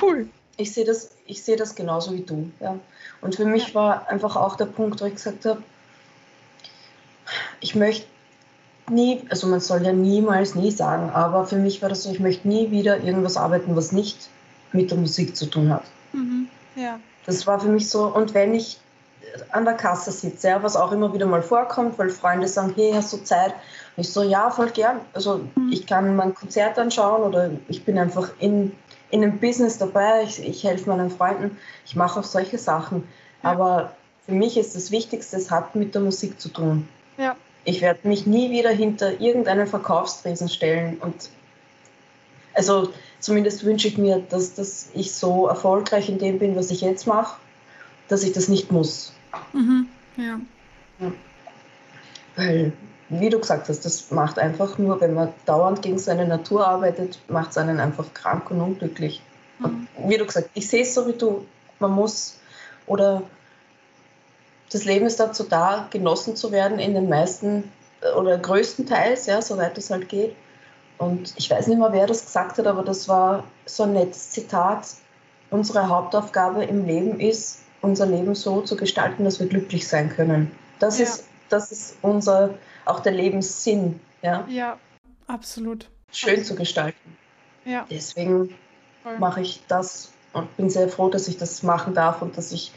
[0.00, 0.28] cool.
[0.58, 2.50] Ich sehe das, ich sehe das genauso wie du.
[2.60, 2.78] Ja.
[3.22, 5.62] Und für mich war einfach auch der Punkt, wo ich gesagt habe,
[7.60, 8.06] ich möchte
[8.90, 12.20] nie, also man soll ja niemals nie sagen, aber für mich war das so, ich
[12.20, 14.28] möchte nie wieder irgendwas arbeiten, was nicht
[14.72, 15.84] mit der Musik zu tun hat.
[16.12, 16.48] Mhm.
[16.76, 17.00] Ja.
[17.24, 18.78] Das war für mich so, und wenn ich
[19.50, 22.92] an der Kasse sitze, ja, was auch immer wieder mal vorkommt, weil Freunde sagen, hey,
[22.94, 23.52] hast du Zeit?
[23.96, 25.00] Und ich so, ja, voll gern.
[25.12, 25.70] Also mhm.
[25.72, 28.72] ich kann mein Konzert anschauen oder ich bin einfach in,
[29.12, 33.06] in einem Business dabei, ich, ich helfe meinen Freunden, ich mache auch solche Sachen.
[33.42, 33.50] Ja.
[33.50, 33.96] Aber
[34.26, 36.88] für mich ist das Wichtigste, es hat mit der Musik zu tun.
[37.18, 37.36] Ja.
[37.64, 41.30] Ich werde mich nie wieder hinter irgendeinen Verkaufstresen stellen und
[42.54, 46.80] also zumindest wünsche ich mir, dass, dass ich so erfolgreich in dem bin, was ich
[46.80, 47.38] jetzt mache,
[48.08, 49.12] dass ich das nicht muss.
[49.52, 49.88] Mhm.
[50.16, 50.40] Ja.
[50.98, 51.12] ja.
[52.36, 52.72] Weil,
[53.20, 57.18] wie du gesagt hast, das macht einfach nur, wenn man dauernd gegen seine Natur arbeitet,
[57.28, 59.20] macht es einen einfach krank und unglücklich.
[59.58, 59.64] Mhm.
[59.64, 61.46] Und wie du gesagt, ich sehe es so wie du,
[61.78, 62.38] man muss
[62.86, 63.22] oder
[64.72, 67.70] das Leben ist dazu da, genossen zu werden in den meisten
[68.16, 70.34] oder größten Teils, ja, soweit es halt geht.
[70.98, 74.30] Und ich weiß nicht mehr, wer das gesagt hat, aber das war so ein nettes
[74.30, 74.86] Zitat.
[75.50, 80.50] Unsere Hauptaufgabe im Leben ist, unser Leben so zu gestalten, dass wir glücklich sein können.
[80.78, 81.04] Das, ja.
[81.04, 82.50] ist, das ist unser,
[82.84, 84.00] auch der Lebenssinn.
[84.22, 84.78] Ja, ja
[85.26, 85.88] absolut.
[86.10, 86.46] Schön absolut.
[86.46, 87.16] zu gestalten.
[87.64, 87.86] Ja.
[87.90, 88.54] Deswegen
[89.18, 92.72] mache ich das und bin sehr froh, dass ich das machen darf und dass ich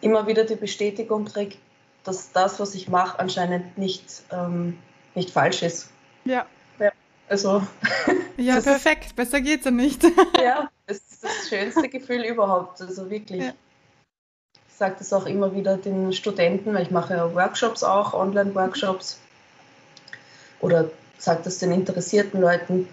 [0.00, 1.56] immer wieder die Bestätigung kriege,
[2.04, 4.78] dass das, was ich mache, anscheinend nicht, ähm,
[5.14, 5.90] nicht falsch ist.
[6.24, 6.46] Ja.
[6.78, 6.92] ja.
[7.28, 7.62] Also.
[8.36, 9.16] Ja, perfekt.
[9.16, 10.02] Besser geht's ja nicht.
[10.42, 12.80] ja, das ist das schönste Gefühl überhaupt.
[12.80, 13.42] Also wirklich.
[13.42, 13.52] Ja
[14.80, 19.20] sage das auch immer wieder den Studenten, weil ich mache ja Workshops auch, Online-Workshops.
[20.60, 22.88] Oder sage das den interessierten Leuten,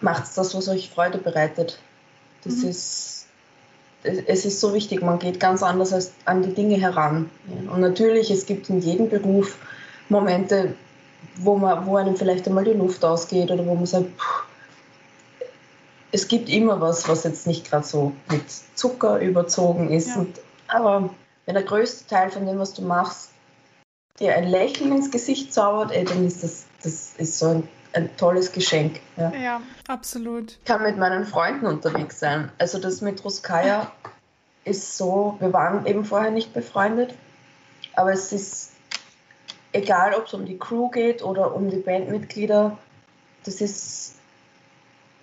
[0.00, 1.78] macht das, was euch Freude bereitet.
[2.42, 2.70] Das mhm.
[2.70, 3.26] ist,
[4.02, 7.30] es ist so wichtig, man geht ganz anders als an die Dinge heran.
[7.70, 9.58] Und natürlich, es gibt in jedem Beruf
[10.08, 10.74] Momente,
[11.36, 14.44] wo, man, wo einem vielleicht einmal die Luft ausgeht oder wo man sagt, pff,
[16.12, 20.08] es gibt immer was, was jetzt nicht gerade so mit Zucker überzogen ist.
[20.08, 20.16] Ja.
[20.16, 20.38] Und
[20.72, 21.10] aber
[21.46, 23.30] wenn der größte Teil von dem, was du machst,
[24.18, 28.16] dir ein Lächeln ins Gesicht zaubert, ey, dann ist das, das ist so ein, ein
[28.16, 29.00] tolles Geschenk.
[29.16, 29.32] Ja.
[29.32, 30.52] ja, absolut.
[30.52, 32.50] Ich kann mit meinen Freunden unterwegs sein.
[32.58, 33.90] Also das mit Ruskaya
[34.64, 37.14] ist so, wir waren eben vorher nicht befreundet,
[37.94, 38.72] aber es ist
[39.72, 42.78] egal, ob es um die Crew geht oder um die Bandmitglieder,
[43.44, 44.14] das ist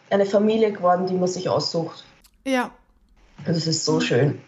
[0.10, 2.04] eine Familie geworden, die man sich aussucht.
[2.44, 2.72] Ja.
[3.46, 4.42] Und das ist so schön.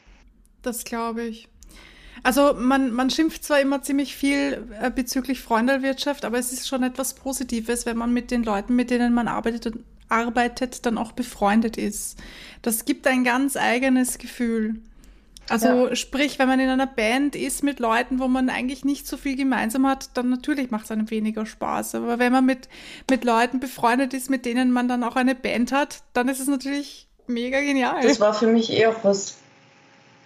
[0.61, 1.47] Das glaube ich.
[2.23, 6.83] Also man, man schimpft zwar immer ziemlich viel äh, bezüglich Freundelwirtschaft, aber es ist schon
[6.83, 9.75] etwas Positives, wenn man mit den Leuten, mit denen man arbeitet,
[10.09, 12.19] arbeitet dann auch befreundet ist.
[12.61, 14.81] Das gibt ein ganz eigenes Gefühl.
[15.49, 15.95] Also ja.
[15.95, 19.35] sprich, wenn man in einer Band ist mit Leuten, wo man eigentlich nicht so viel
[19.35, 21.95] gemeinsam hat, dann natürlich macht es einem weniger Spaß.
[21.95, 22.69] Aber wenn man mit,
[23.09, 26.47] mit Leuten befreundet ist, mit denen man dann auch eine Band hat, dann ist es
[26.47, 28.01] natürlich mega genial.
[28.03, 29.40] Das war für mich eher auch was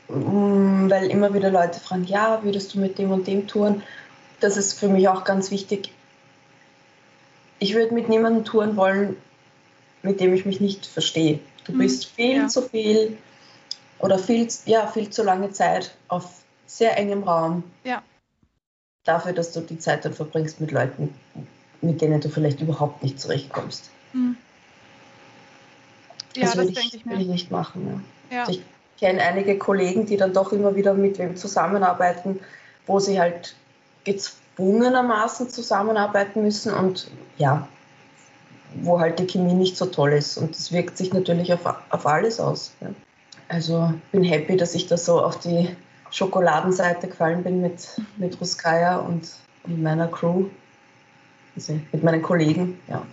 [0.07, 3.81] weil immer wieder Leute fragen, ja, würdest du mit dem und dem touren?
[4.39, 5.91] Das ist für mich auch ganz wichtig.
[7.59, 9.17] Ich würde mit niemandem touren wollen,
[10.03, 11.39] mit dem ich mich nicht verstehe.
[11.65, 11.79] Du mhm.
[11.79, 12.47] bist viel ja.
[12.47, 13.17] zu viel
[13.99, 17.63] oder viel, ja, viel zu lange Zeit auf sehr engem Raum.
[17.83, 18.03] Ja.
[19.03, 21.13] Dafür, dass du die Zeit dann verbringst mit Leuten,
[21.81, 23.89] mit denen du vielleicht überhaupt nicht zurechtkommst.
[24.13, 24.37] Mhm.
[26.35, 28.03] Ja, das, das würde ich, ich, ich, nicht machen.
[28.29, 28.35] Ja.
[28.35, 28.41] Ja.
[28.41, 32.39] Also ich kenne einige Kollegen, die dann doch immer wieder mit wem zusammenarbeiten,
[32.87, 33.55] wo sie halt
[34.03, 37.67] gezwungenermaßen zusammenarbeiten müssen und ja,
[38.75, 40.37] wo halt die Chemie nicht so toll ist.
[40.37, 42.73] Und das wirkt sich natürlich auf, auf alles aus.
[42.81, 42.89] Ja.
[43.47, 45.75] Also bin happy, dass ich da so auf die
[46.11, 49.29] Schokoladenseite gefallen bin mit, mit Ruskaya und,
[49.63, 50.45] und meiner Crew,
[51.55, 52.79] also mit meinen Kollegen.
[52.87, 53.03] Ja.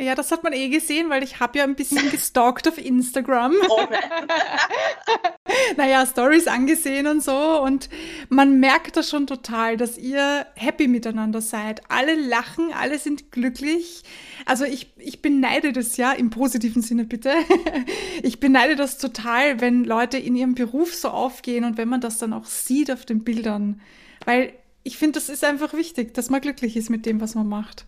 [0.00, 3.54] Ja, das hat man eh gesehen, weil ich habe ja ein bisschen gestalkt auf Instagram.
[3.68, 3.86] Oh
[5.76, 7.60] naja, Stories angesehen und so.
[7.62, 7.88] Und
[8.28, 11.82] man merkt da schon total, dass ihr happy miteinander seid.
[11.88, 14.02] Alle lachen, alle sind glücklich.
[14.46, 17.32] Also ich, ich beneide das ja, im positiven Sinne bitte.
[18.22, 22.18] ich beneide das total, wenn Leute in ihrem Beruf so aufgehen und wenn man das
[22.18, 23.80] dann auch sieht auf den Bildern.
[24.24, 27.46] Weil ich finde, das ist einfach wichtig, dass man glücklich ist mit dem, was man
[27.46, 27.86] macht.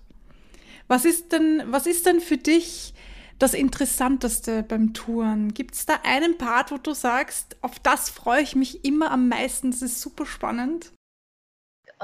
[0.88, 2.94] Was ist denn, was ist denn für dich
[3.38, 5.54] das Interessanteste beim Touren?
[5.54, 9.28] Gibt es da einen Part, wo du sagst, auf das freue ich mich immer am
[9.28, 10.92] meisten, das ist super spannend?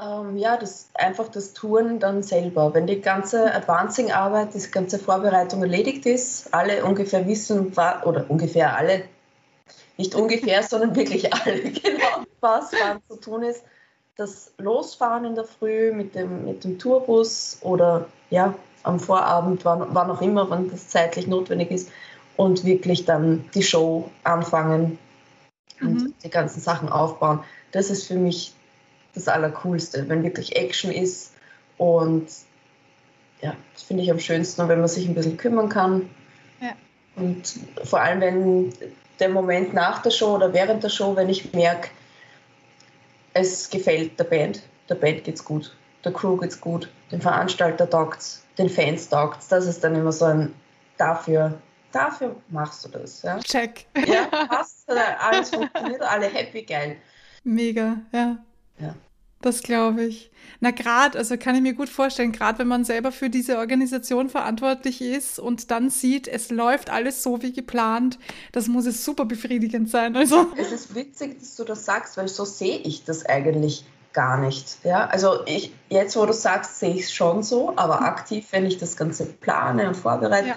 [0.00, 2.72] Ähm, ja, das einfach das Touren dann selber.
[2.74, 9.04] Wenn die ganze Advancing-Arbeit, die ganze Vorbereitung erledigt ist, alle ungefähr wissen, oder ungefähr alle
[9.98, 13.62] nicht ungefähr, sondern wirklich alle, genau, was wann zu tun ist.
[14.16, 19.86] Das Losfahren in der Früh mit dem, mit dem Tourbus oder ja, am Vorabend, wann,
[19.90, 21.90] wann auch immer, wann das zeitlich notwendig ist,
[22.36, 24.98] und wirklich dann die Show anfangen
[25.80, 26.14] und mhm.
[26.22, 27.40] die ganzen Sachen aufbauen.
[27.72, 28.52] Das ist für mich
[29.14, 31.32] das Allercoolste, wenn wirklich Action ist
[31.76, 32.28] und
[33.42, 36.08] ja, das finde ich am schönsten, wenn man sich ein bisschen kümmern kann.
[36.60, 36.72] Ja.
[37.16, 38.72] Und vor allem, wenn
[39.18, 41.90] der Moment nach der Show oder während der Show, wenn ich merke,
[43.34, 48.44] es gefällt der Band, der Band geht's gut, der Crew geht's gut, dem Veranstalter taugt's,
[48.58, 50.54] den Fans taugt's, das ist dann immer so ein
[50.96, 51.60] dafür,
[51.92, 53.22] dafür machst du das.
[53.22, 53.38] Ja?
[53.38, 53.86] Check.
[54.06, 56.96] Ja, passt, alles funktioniert, alle happy, geil.
[57.44, 58.38] Mega, ja.
[58.78, 58.94] Ja.
[59.40, 60.32] Das glaube ich.
[60.58, 64.28] Na, gerade, also kann ich mir gut vorstellen, gerade wenn man selber für diese Organisation
[64.28, 68.18] verantwortlich ist und dann sieht, es läuft alles so wie geplant,
[68.50, 70.16] das muss es super befriedigend sein.
[70.16, 70.48] Also.
[70.56, 74.78] Es ist witzig, dass du das sagst, weil so sehe ich das eigentlich gar nicht.
[74.84, 75.06] Ja?
[75.06, 78.78] Also ich, jetzt, wo du sagst, sehe ich es schon so, aber aktiv, wenn ich
[78.78, 80.56] das Ganze plane und vorbereite, ja.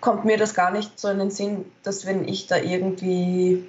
[0.00, 3.68] kommt mir das gar nicht so in den Sinn, dass wenn ich da irgendwie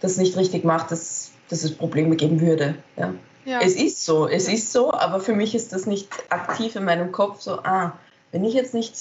[0.00, 2.76] das nicht richtig mache, dass dass es Probleme geben würde.
[2.96, 3.14] Ja.
[3.44, 3.60] ja.
[3.60, 7.12] Es ist so, es ist so, aber für mich ist das nicht aktiv in meinem
[7.12, 7.92] Kopf so, ah,
[8.32, 8.94] wenn ich jetzt nicht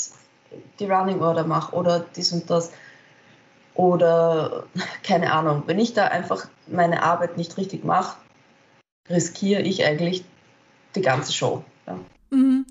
[0.79, 2.71] die Running Order mache oder dies und das
[3.75, 4.65] oder
[5.03, 8.17] keine Ahnung, wenn ich da einfach meine Arbeit nicht richtig mache,
[9.09, 10.23] riskiere ich eigentlich
[10.95, 11.63] die ganze Show.
[11.87, 11.99] Ja.
[12.29, 12.65] Mhm.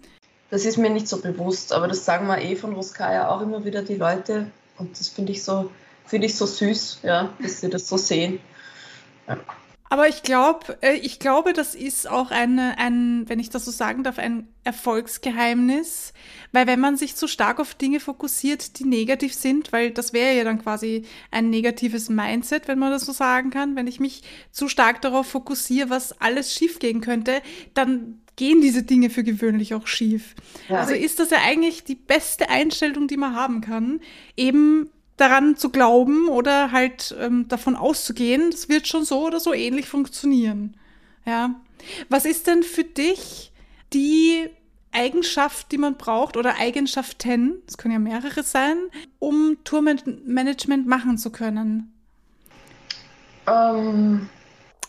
[0.51, 3.65] Das ist mir nicht so bewusst, aber das sagen wir eh von Roskaya auch immer
[3.65, 5.71] wieder die Leute und das finde ich so,
[6.05, 8.39] finde ich so süß, ja, dass sie das so sehen.
[9.27, 9.39] Ja.
[9.93, 13.71] Aber ich glaube, äh, ich glaube, das ist auch eine, ein, wenn ich das so
[13.71, 16.15] sagen darf, ein Erfolgsgeheimnis.
[16.51, 20.35] Weil wenn man sich zu stark auf Dinge fokussiert, die negativ sind, weil das wäre
[20.35, 23.77] ja dann quasi ein negatives Mindset, wenn man das so sagen kann.
[23.77, 27.43] Wenn ich mich zu stark darauf fokussiere, was alles schief gehen könnte,
[27.75, 30.35] dann gehen diese Dinge für gewöhnlich auch schief.
[30.71, 30.79] Ja.
[30.79, 34.01] Also ist das ja eigentlich die beste Einstellung, die man haben kann.
[34.39, 39.53] Eben daran zu glauben oder halt ähm, davon auszugehen, das wird schon so oder so
[39.53, 40.77] ähnlich funktionieren.
[41.25, 41.55] Ja.
[42.09, 43.53] Was ist denn für dich
[43.93, 44.49] die
[44.93, 48.77] Eigenschaft, die man braucht oder Eigenschaften, es können ja mehrere sein,
[49.19, 51.93] um Tourmanagement machen zu können?
[53.47, 53.53] Um.
[53.55, 54.29] Ähm.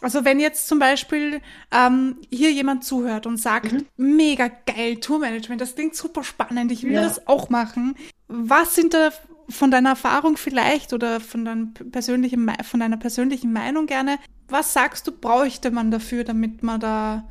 [0.02, 1.40] Also wenn jetzt zum Beispiel
[1.72, 3.86] ähm, hier jemand zuhört und sagt, mhm.
[3.96, 7.04] mega geil, Tourmanagement, das klingt super spannend, ich will ja.
[7.04, 7.96] das auch machen.
[8.28, 9.12] Was sind da
[9.50, 15.08] von deiner Erfahrung vielleicht oder von, deinem persönlichen, von deiner persönlichen Meinung gerne, was sagst
[15.08, 17.24] du, bräuchte man dafür, damit man da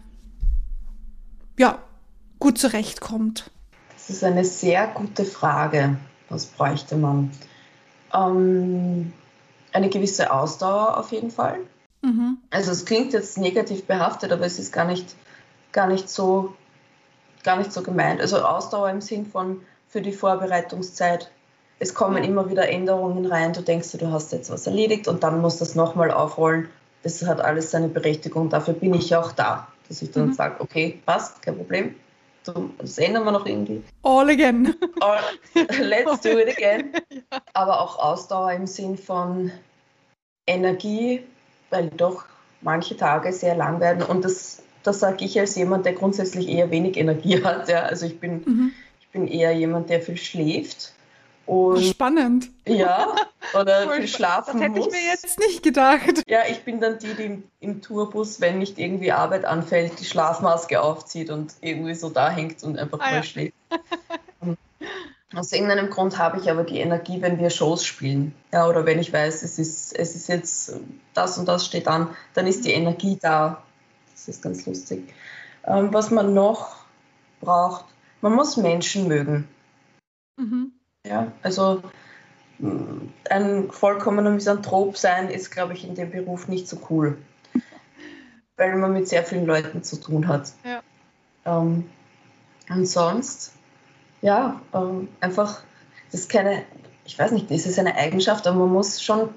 [1.59, 1.79] ja,
[2.39, 3.51] gut zurechtkommt?
[3.95, 5.97] Das ist eine sehr gute Frage.
[6.29, 7.31] Was bräuchte man?
[8.13, 9.13] Ähm,
[9.73, 11.61] eine gewisse Ausdauer auf jeden Fall.
[12.03, 12.39] Mhm.
[12.51, 15.15] Also es klingt jetzt negativ behaftet, aber es ist gar nicht,
[15.73, 16.55] gar nicht so
[17.43, 18.21] gar nicht so gemeint.
[18.21, 21.31] Also Ausdauer im Sinn von für die Vorbereitungszeit
[21.83, 25.41] es kommen immer wieder Änderungen rein, du denkst, du hast jetzt was erledigt und dann
[25.41, 26.69] musst du das nochmal aufrollen.
[27.03, 30.33] Das hat alles seine Berechtigung, dafür bin ich auch da, dass ich dann mhm.
[30.35, 31.97] sage, okay, passt, kein Problem,
[32.79, 33.83] das ändern wir noch irgendwie.
[34.05, 34.77] All again.
[35.01, 35.19] All,
[35.81, 36.93] let's do it again.
[37.53, 39.51] Aber auch Ausdauer im Sinn von
[40.47, 41.25] Energie,
[41.71, 42.27] weil doch
[42.61, 46.71] manche Tage sehr lang werden und das, das sage ich als jemand, der grundsätzlich eher
[46.71, 47.69] wenig Energie hat.
[47.69, 47.83] Ja.
[47.83, 48.73] Also ich bin, mhm.
[49.01, 50.93] ich bin eher jemand, der viel schläft
[51.53, 52.51] und, Spannend.
[52.67, 53.15] Ja,
[53.53, 54.87] oder viel schlafen Das hätte muss.
[54.87, 56.23] ich mir jetzt nicht gedacht.
[56.27, 60.07] Ja, ich bin dann die, die im, im, Tourbus, wenn nicht irgendwie Arbeit anfällt, die
[60.07, 63.23] Schlafmaske aufzieht und irgendwie so da hängt und einfach ah, voll ja.
[63.23, 63.55] schläft.
[65.35, 68.35] Aus irgendeinem Grund habe ich aber die Energie, wenn wir Shows spielen.
[68.51, 70.75] Ja, oder wenn ich weiß, es ist, es ist jetzt
[71.13, 73.63] das und das steht an, dann ist die Energie da.
[74.13, 75.13] Das ist ganz lustig.
[75.65, 76.77] Ähm, was man noch
[77.41, 77.85] braucht,
[78.23, 79.49] man muss Menschen mögen.
[80.37, 80.73] Mhm.
[81.07, 81.83] Ja, also
[83.29, 87.19] ein vollkommener Misanthrop sein ist, glaube ich, in dem Beruf nicht so cool,
[88.57, 90.53] weil man mit sehr vielen Leuten zu tun hat.
[90.65, 90.83] Ja.
[91.45, 91.91] Ähm,
[92.69, 93.53] und sonst,
[94.21, 95.63] ja, ähm, einfach,
[96.13, 96.63] das ist keine,
[97.05, 99.31] ich weiß nicht, das ist eine Eigenschaft, aber man muss schon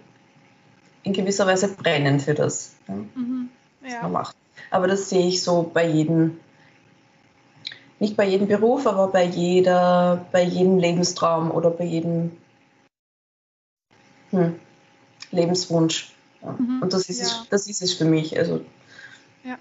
[1.02, 3.50] in gewisser Weise brennen für das, ja, mhm.
[3.82, 3.88] ja.
[3.88, 4.36] was man macht.
[4.70, 6.40] Aber das sehe ich so bei jedem
[8.06, 12.32] nicht bei jedem Beruf, aber bei jeder, bei jedem Lebenstraum oder bei jedem
[14.30, 14.60] hm,
[15.32, 16.14] Lebenswunsch.
[16.44, 16.52] Ja.
[16.52, 17.26] Mhm, Und das ist, ja.
[17.26, 18.38] es, das ist es für mich.
[18.38, 18.62] Also
[19.44, 19.58] ja.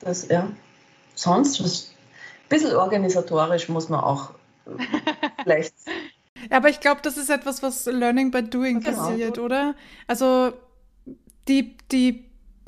[0.00, 0.50] das, ja.
[1.14, 1.94] Sonst was
[2.44, 4.30] ein bisschen organisatorisch muss man auch
[5.42, 5.74] vielleicht
[6.50, 8.96] aber ich glaube, das ist etwas, was Learning by Doing genau.
[8.96, 9.74] passiert, oder?
[10.06, 10.52] Also
[11.48, 12.24] die, die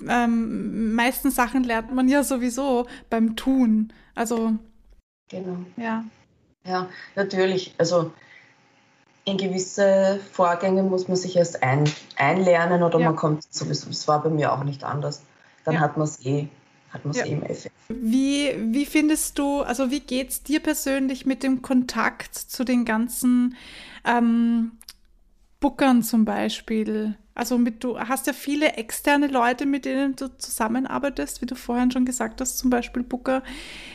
[0.08, 3.92] ähm, meisten Sachen lernt man ja sowieso beim Tun.
[4.14, 4.58] Also
[5.30, 5.56] genau.
[5.76, 6.04] Ja.
[6.66, 7.74] Ja, natürlich.
[7.78, 8.12] Also
[9.24, 11.84] in gewisse Vorgänge muss man sich erst ein,
[12.16, 13.06] einlernen oder ja.
[13.06, 13.88] man kommt sowieso.
[13.88, 15.22] Es war bei mir auch nicht anders.
[15.64, 15.80] Dann ja.
[15.80, 16.48] hat man es eh
[16.90, 17.26] hat man es ja.
[17.26, 17.72] eben effektiv.
[17.88, 22.84] Wie, wie findest du, also wie geht es dir persönlich mit dem Kontakt zu den
[22.84, 23.56] ganzen
[24.04, 24.72] ähm,
[25.60, 27.14] Bookern zum Beispiel?
[27.34, 31.90] Also mit, du hast ja viele externe Leute, mit denen du zusammenarbeitest, wie du vorhin
[31.90, 33.42] schon gesagt hast, zum Beispiel Booker.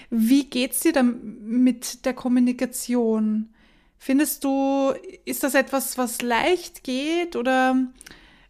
[0.09, 3.49] Wie geht es dir dann mit der Kommunikation?
[3.97, 4.93] Findest du,
[5.25, 7.75] ist das etwas, was leicht geht oder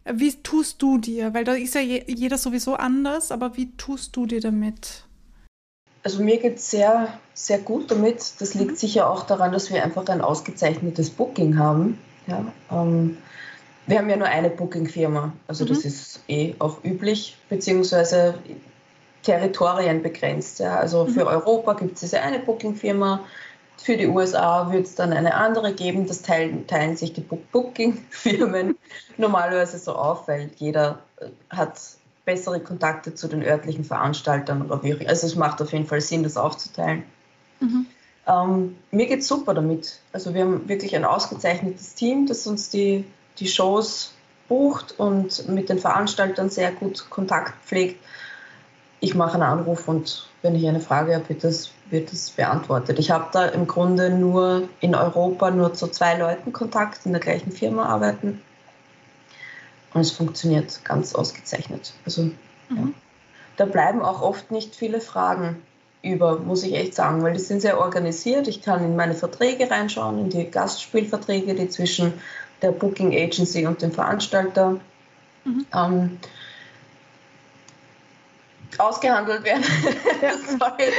[0.04, 1.34] wie tust du dir?
[1.34, 5.04] Weil da ist ja jeder sowieso anders, aber wie tust du dir damit?
[6.04, 8.34] Also mir geht es sehr, sehr gut damit.
[8.38, 8.76] Das liegt mhm.
[8.76, 11.98] sicher auch daran, dass wir einfach ein ausgezeichnetes Booking haben.
[12.28, 13.16] Ja, ähm,
[13.86, 15.68] wir haben ja nur eine Booking-Firma, also mhm.
[15.68, 18.34] das ist eh auch üblich, beziehungsweise
[19.22, 20.60] Territorien begrenzt.
[20.60, 20.76] Ja.
[20.76, 21.10] Also mhm.
[21.10, 23.24] für Europa gibt es diese eine Booking-Firma,
[23.76, 26.06] für die USA wird es dann eine andere geben.
[26.06, 28.76] Das teilen, teilen sich die Booking-Firmen
[29.16, 31.78] normalerweise so auf, weil jeder äh, hat
[32.24, 36.24] bessere Kontakte zu den örtlichen Veranstaltern oder wie Also es macht auf jeden Fall Sinn,
[36.24, 37.04] das aufzuteilen.
[37.60, 37.86] Mhm.
[38.26, 40.00] Ähm, mir geht es super damit.
[40.12, 43.04] Also wir haben wirklich ein ausgezeichnetes Team, das uns die,
[43.38, 44.12] die Shows
[44.48, 48.02] bucht und mit den Veranstaltern sehr gut Kontakt pflegt.
[49.00, 52.98] Ich mache einen Anruf und wenn ich eine Frage habe, wird das, wird das beantwortet.
[52.98, 57.20] Ich habe da im Grunde nur in Europa nur zu zwei Leuten Kontakt, in der
[57.20, 58.40] gleichen Firma arbeiten.
[59.92, 61.92] Und es funktioniert ganz ausgezeichnet.
[62.04, 62.34] Also mhm.
[62.70, 62.88] ja.
[63.56, 65.62] da bleiben auch oft nicht viele Fragen
[66.02, 68.46] über, muss ich echt sagen, weil die sind sehr organisiert.
[68.46, 72.14] Ich kann in meine Verträge reinschauen, in die Gastspielverträge, die zwischen
[72.62, 74.80] der Booking Agency und dem Veranstalter
[75.44, 75.66] mhm.
[75.74, 76.18] ähm,
[78.78, 79.62] ausgehandelt werden.
[80.58, 80.92] Sorry,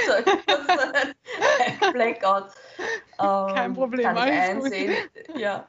[1.81, 2.45] ein Blackout.
[3.19, 4.03] Ähm, Kein Problem.
[4.03, 4.93] Kann ich einsehen.
[5.35, 5.67] Ja.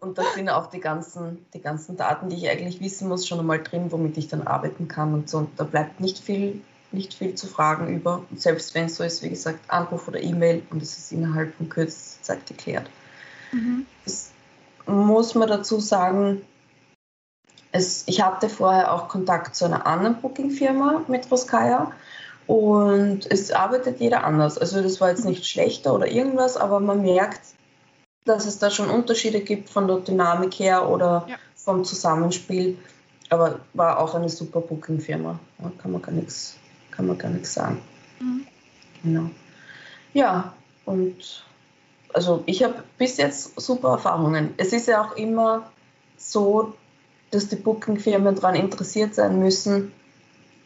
[0.00, 3.38] Und da sind auch die ganzen, die ganzen Daten, die ich eigentlich wissen muss, schon
[3.38, 5.38] einmal drin, womit ich dann arbeiten kann und so.
[5.38, 6.60] Und da bleibt nicht viel,
[6.90, 8.24] nicht viel zu fragen über.
[8.30, 11.54] Und selbst wenn es so ist, wie gesagt, Anruf oder E-Mail und es ist innerhalb
[11.54, 12.90] von kürzester Zeit geklärt.
[13.52, 13.86] Mhm.
[14.04, 14.32] Das
[14.88, 16.42] muss man dazu sagen,
[17.70, 21.92] es, ich hatte vorher auch Kontakt zu einer anderen Booking-Firma mit Roskaya
[22.46, 24.56] und es arbeitet jeder anders.
[24.56, 27.40] Also das war jetzt nicht schlechter oder irgendwas, aber man merkt,
[28.24, 31.36] dass es da schon Unterschiede gibt von der Dynamik her oder ja.
[31.54, 32.78] vom Zusammenspiel.
[33.30, 35.38] Aber war auch eine super Booking-Firma.
[35.82, 36.56] Kann man gar nichts,
[36.90, 37.82] kann man gar nichts sagen.
[38.20, 38.46] Mhm.
[39.02, 39.30] Genau.
[40.14, 40.54] Ja,
[40.86, 41.44] und
[42.12, 44.54] also ich habe bis jetzt super Erfahrungen.
[44.56, 45.70] Es ist ja auch immer
[46.16, 46.74] so,
[47.30, 49.92] dass die Booking-Firmen daran interessiert sein müssen,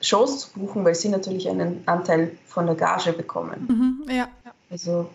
[0.00, 4.02] Shows zu buchen, weil sie natürlich einen Anteil von der Gage bekommen.
[4.06, 4.28] Mhm, ja.
[4.70, 5.08] Also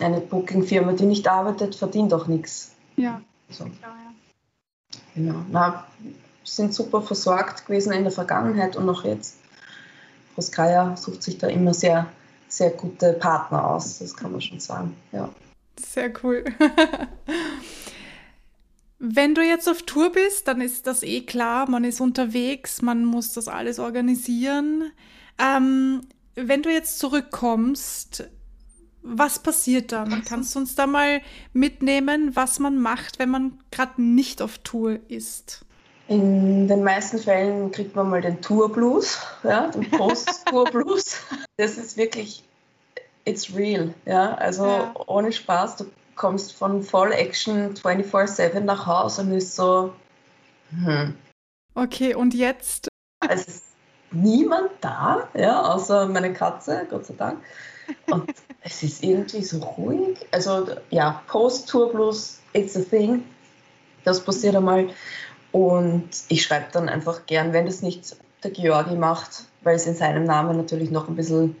[0.00, 2.72] eine Booking-Firma, die nicht arbeitet, verdient auch nichts.
[2.96, 3.20] Ja.
[3.48, 5.00] Also, Klar, ja.
[5.14, 5.44] Genau.
[5.50, 5.86] Na,
[6.44, 9.38] sind super versorgt gewesen in der Vergangenheit und auch jetzt.
[10.36, 12.06] Roskaya sucht sich da immer sehr,
[12.48, 14.96] sehr gute Partner aus, das kann man schon sagen.
[15.12, 15.28] Ja.
[15.78, 16.44] Sehr cool.
[18.98, 23.04] Wenn du jetzt auf Tour bist, dann ist das eh klar, man ist unterwegs, man
[23.04, 24.90] muss das alles organisieren.
[25.38, 26.00] Ähm,
[26.34, 28.26] wenn du jetzt zurückkommst,
[29.02, 30.24] was passiert dann?
[30.24, 31.20] Kannst du uns da mal
[31.52, 35.65] mitnehmen, was man macht, wenn man gerade nicht auf Tour ist?
[36.08, 41.16] In den meisten Fällen kriegt man mal den Tour-Blues, ja, den Post-Tour-Blues.
[41.56, 42.44] Das ist wirklich,
[43.24, 44.94] it's real, ja, also ja.
[45.06, 45.76] ohne Spaß.
[45.76, 49.92] Du kommst von Voll Action 24-7 nach Hause und ist so,
[50.70, 51.14] hm.
[51.74, 52.88] Okay, und jetzt?
[53.28, 53.64] Es ist
[54.10, 57.42] niemand da, ja, außer meine Katze, Gott sei Dank.
[58.10, 58.32] Und
[58.62, 60.26] es ist irgendwie so ruhig.
[60.30, 63.24] Also ja, Post-Tour Blues, it's a thing.
[64.04, 64.88] Das passiert einmal.
[65.56, 69.94] Und ich schreibe dann einfach gern, wenn das nicht der Georgi macht, weil es in
[69.94, 71.56] seinem Namen natürlich noch ein bisschen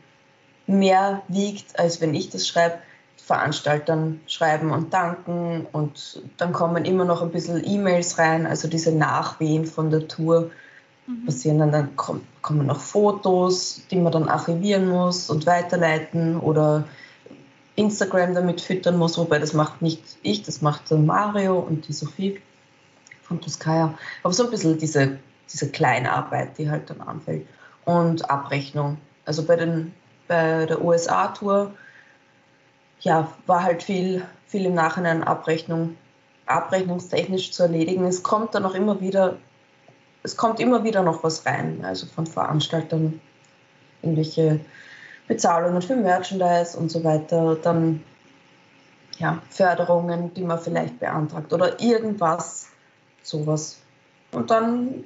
[0.66, 2.76] mehr wiegt, als wenn ich das schreibe,
[3.16, 5.66] Veranstaltern schreiben und danken.
[5.72, 10.50] Und dann kommen immer noch ein bisschen E-Mails rein, also diese Nachwehen von der Tour
[11.06, 11.24] mhm.
[11.24, 16.84] passieren dann, dann kommen, kommen noch Fotos, die man dann archivieren muss und weiterleiten oder
[17.76, 21.94] Instagram damit füttern muss, wobei das macht nicht ich, das macht dann Mario und die
[21.94, 22.42] Sophie
[23.26, 23.94] von Tuskaya.
[24.22, 25.18] Aber so ein bisschen diese,
[25.52, 27.46] diese Kleinarbeit, die halt dann anfällt.
[27.84, 28.98] Und Abrechnung.
[29.24, 29.92] Also bei, den,
[30.28, 31.72] bei der USA-Tour
[33.00, 35.96] ja, war halt viel, viel im Nachhinein Abrechnung,
[36.46, 38.04] abrechnungstechnisch zu erledigen.
[38.04, 39.36] Es kommt dann auch immer wieder,
[40.22, 43.20] es kommt immer wieder noch was rein, also von Veranstaltern,
[44.02, 44.60] irgendwelche
[45.28, 48.02] Bezahlungen für Merchandise und so weiter, dann
[49.18, 52.68] ja, Förderungen, die man vielleicht beantragt oder irgendwas,
[53.26, 53.78] sowas.
[54.32, 55.04] Und dann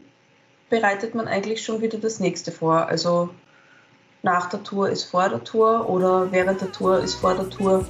[0.68, 2.86] bereitet man eigentlich schon wieder das nächste vor.
[2.86, 3.30] Also
[4.22, 7.84] nach der Tour ist vor der Tour oder während der Tour ist vor der Tour.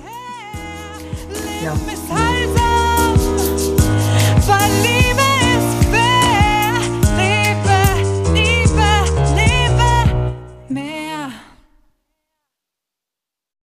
[1.64, 1.74] Ja.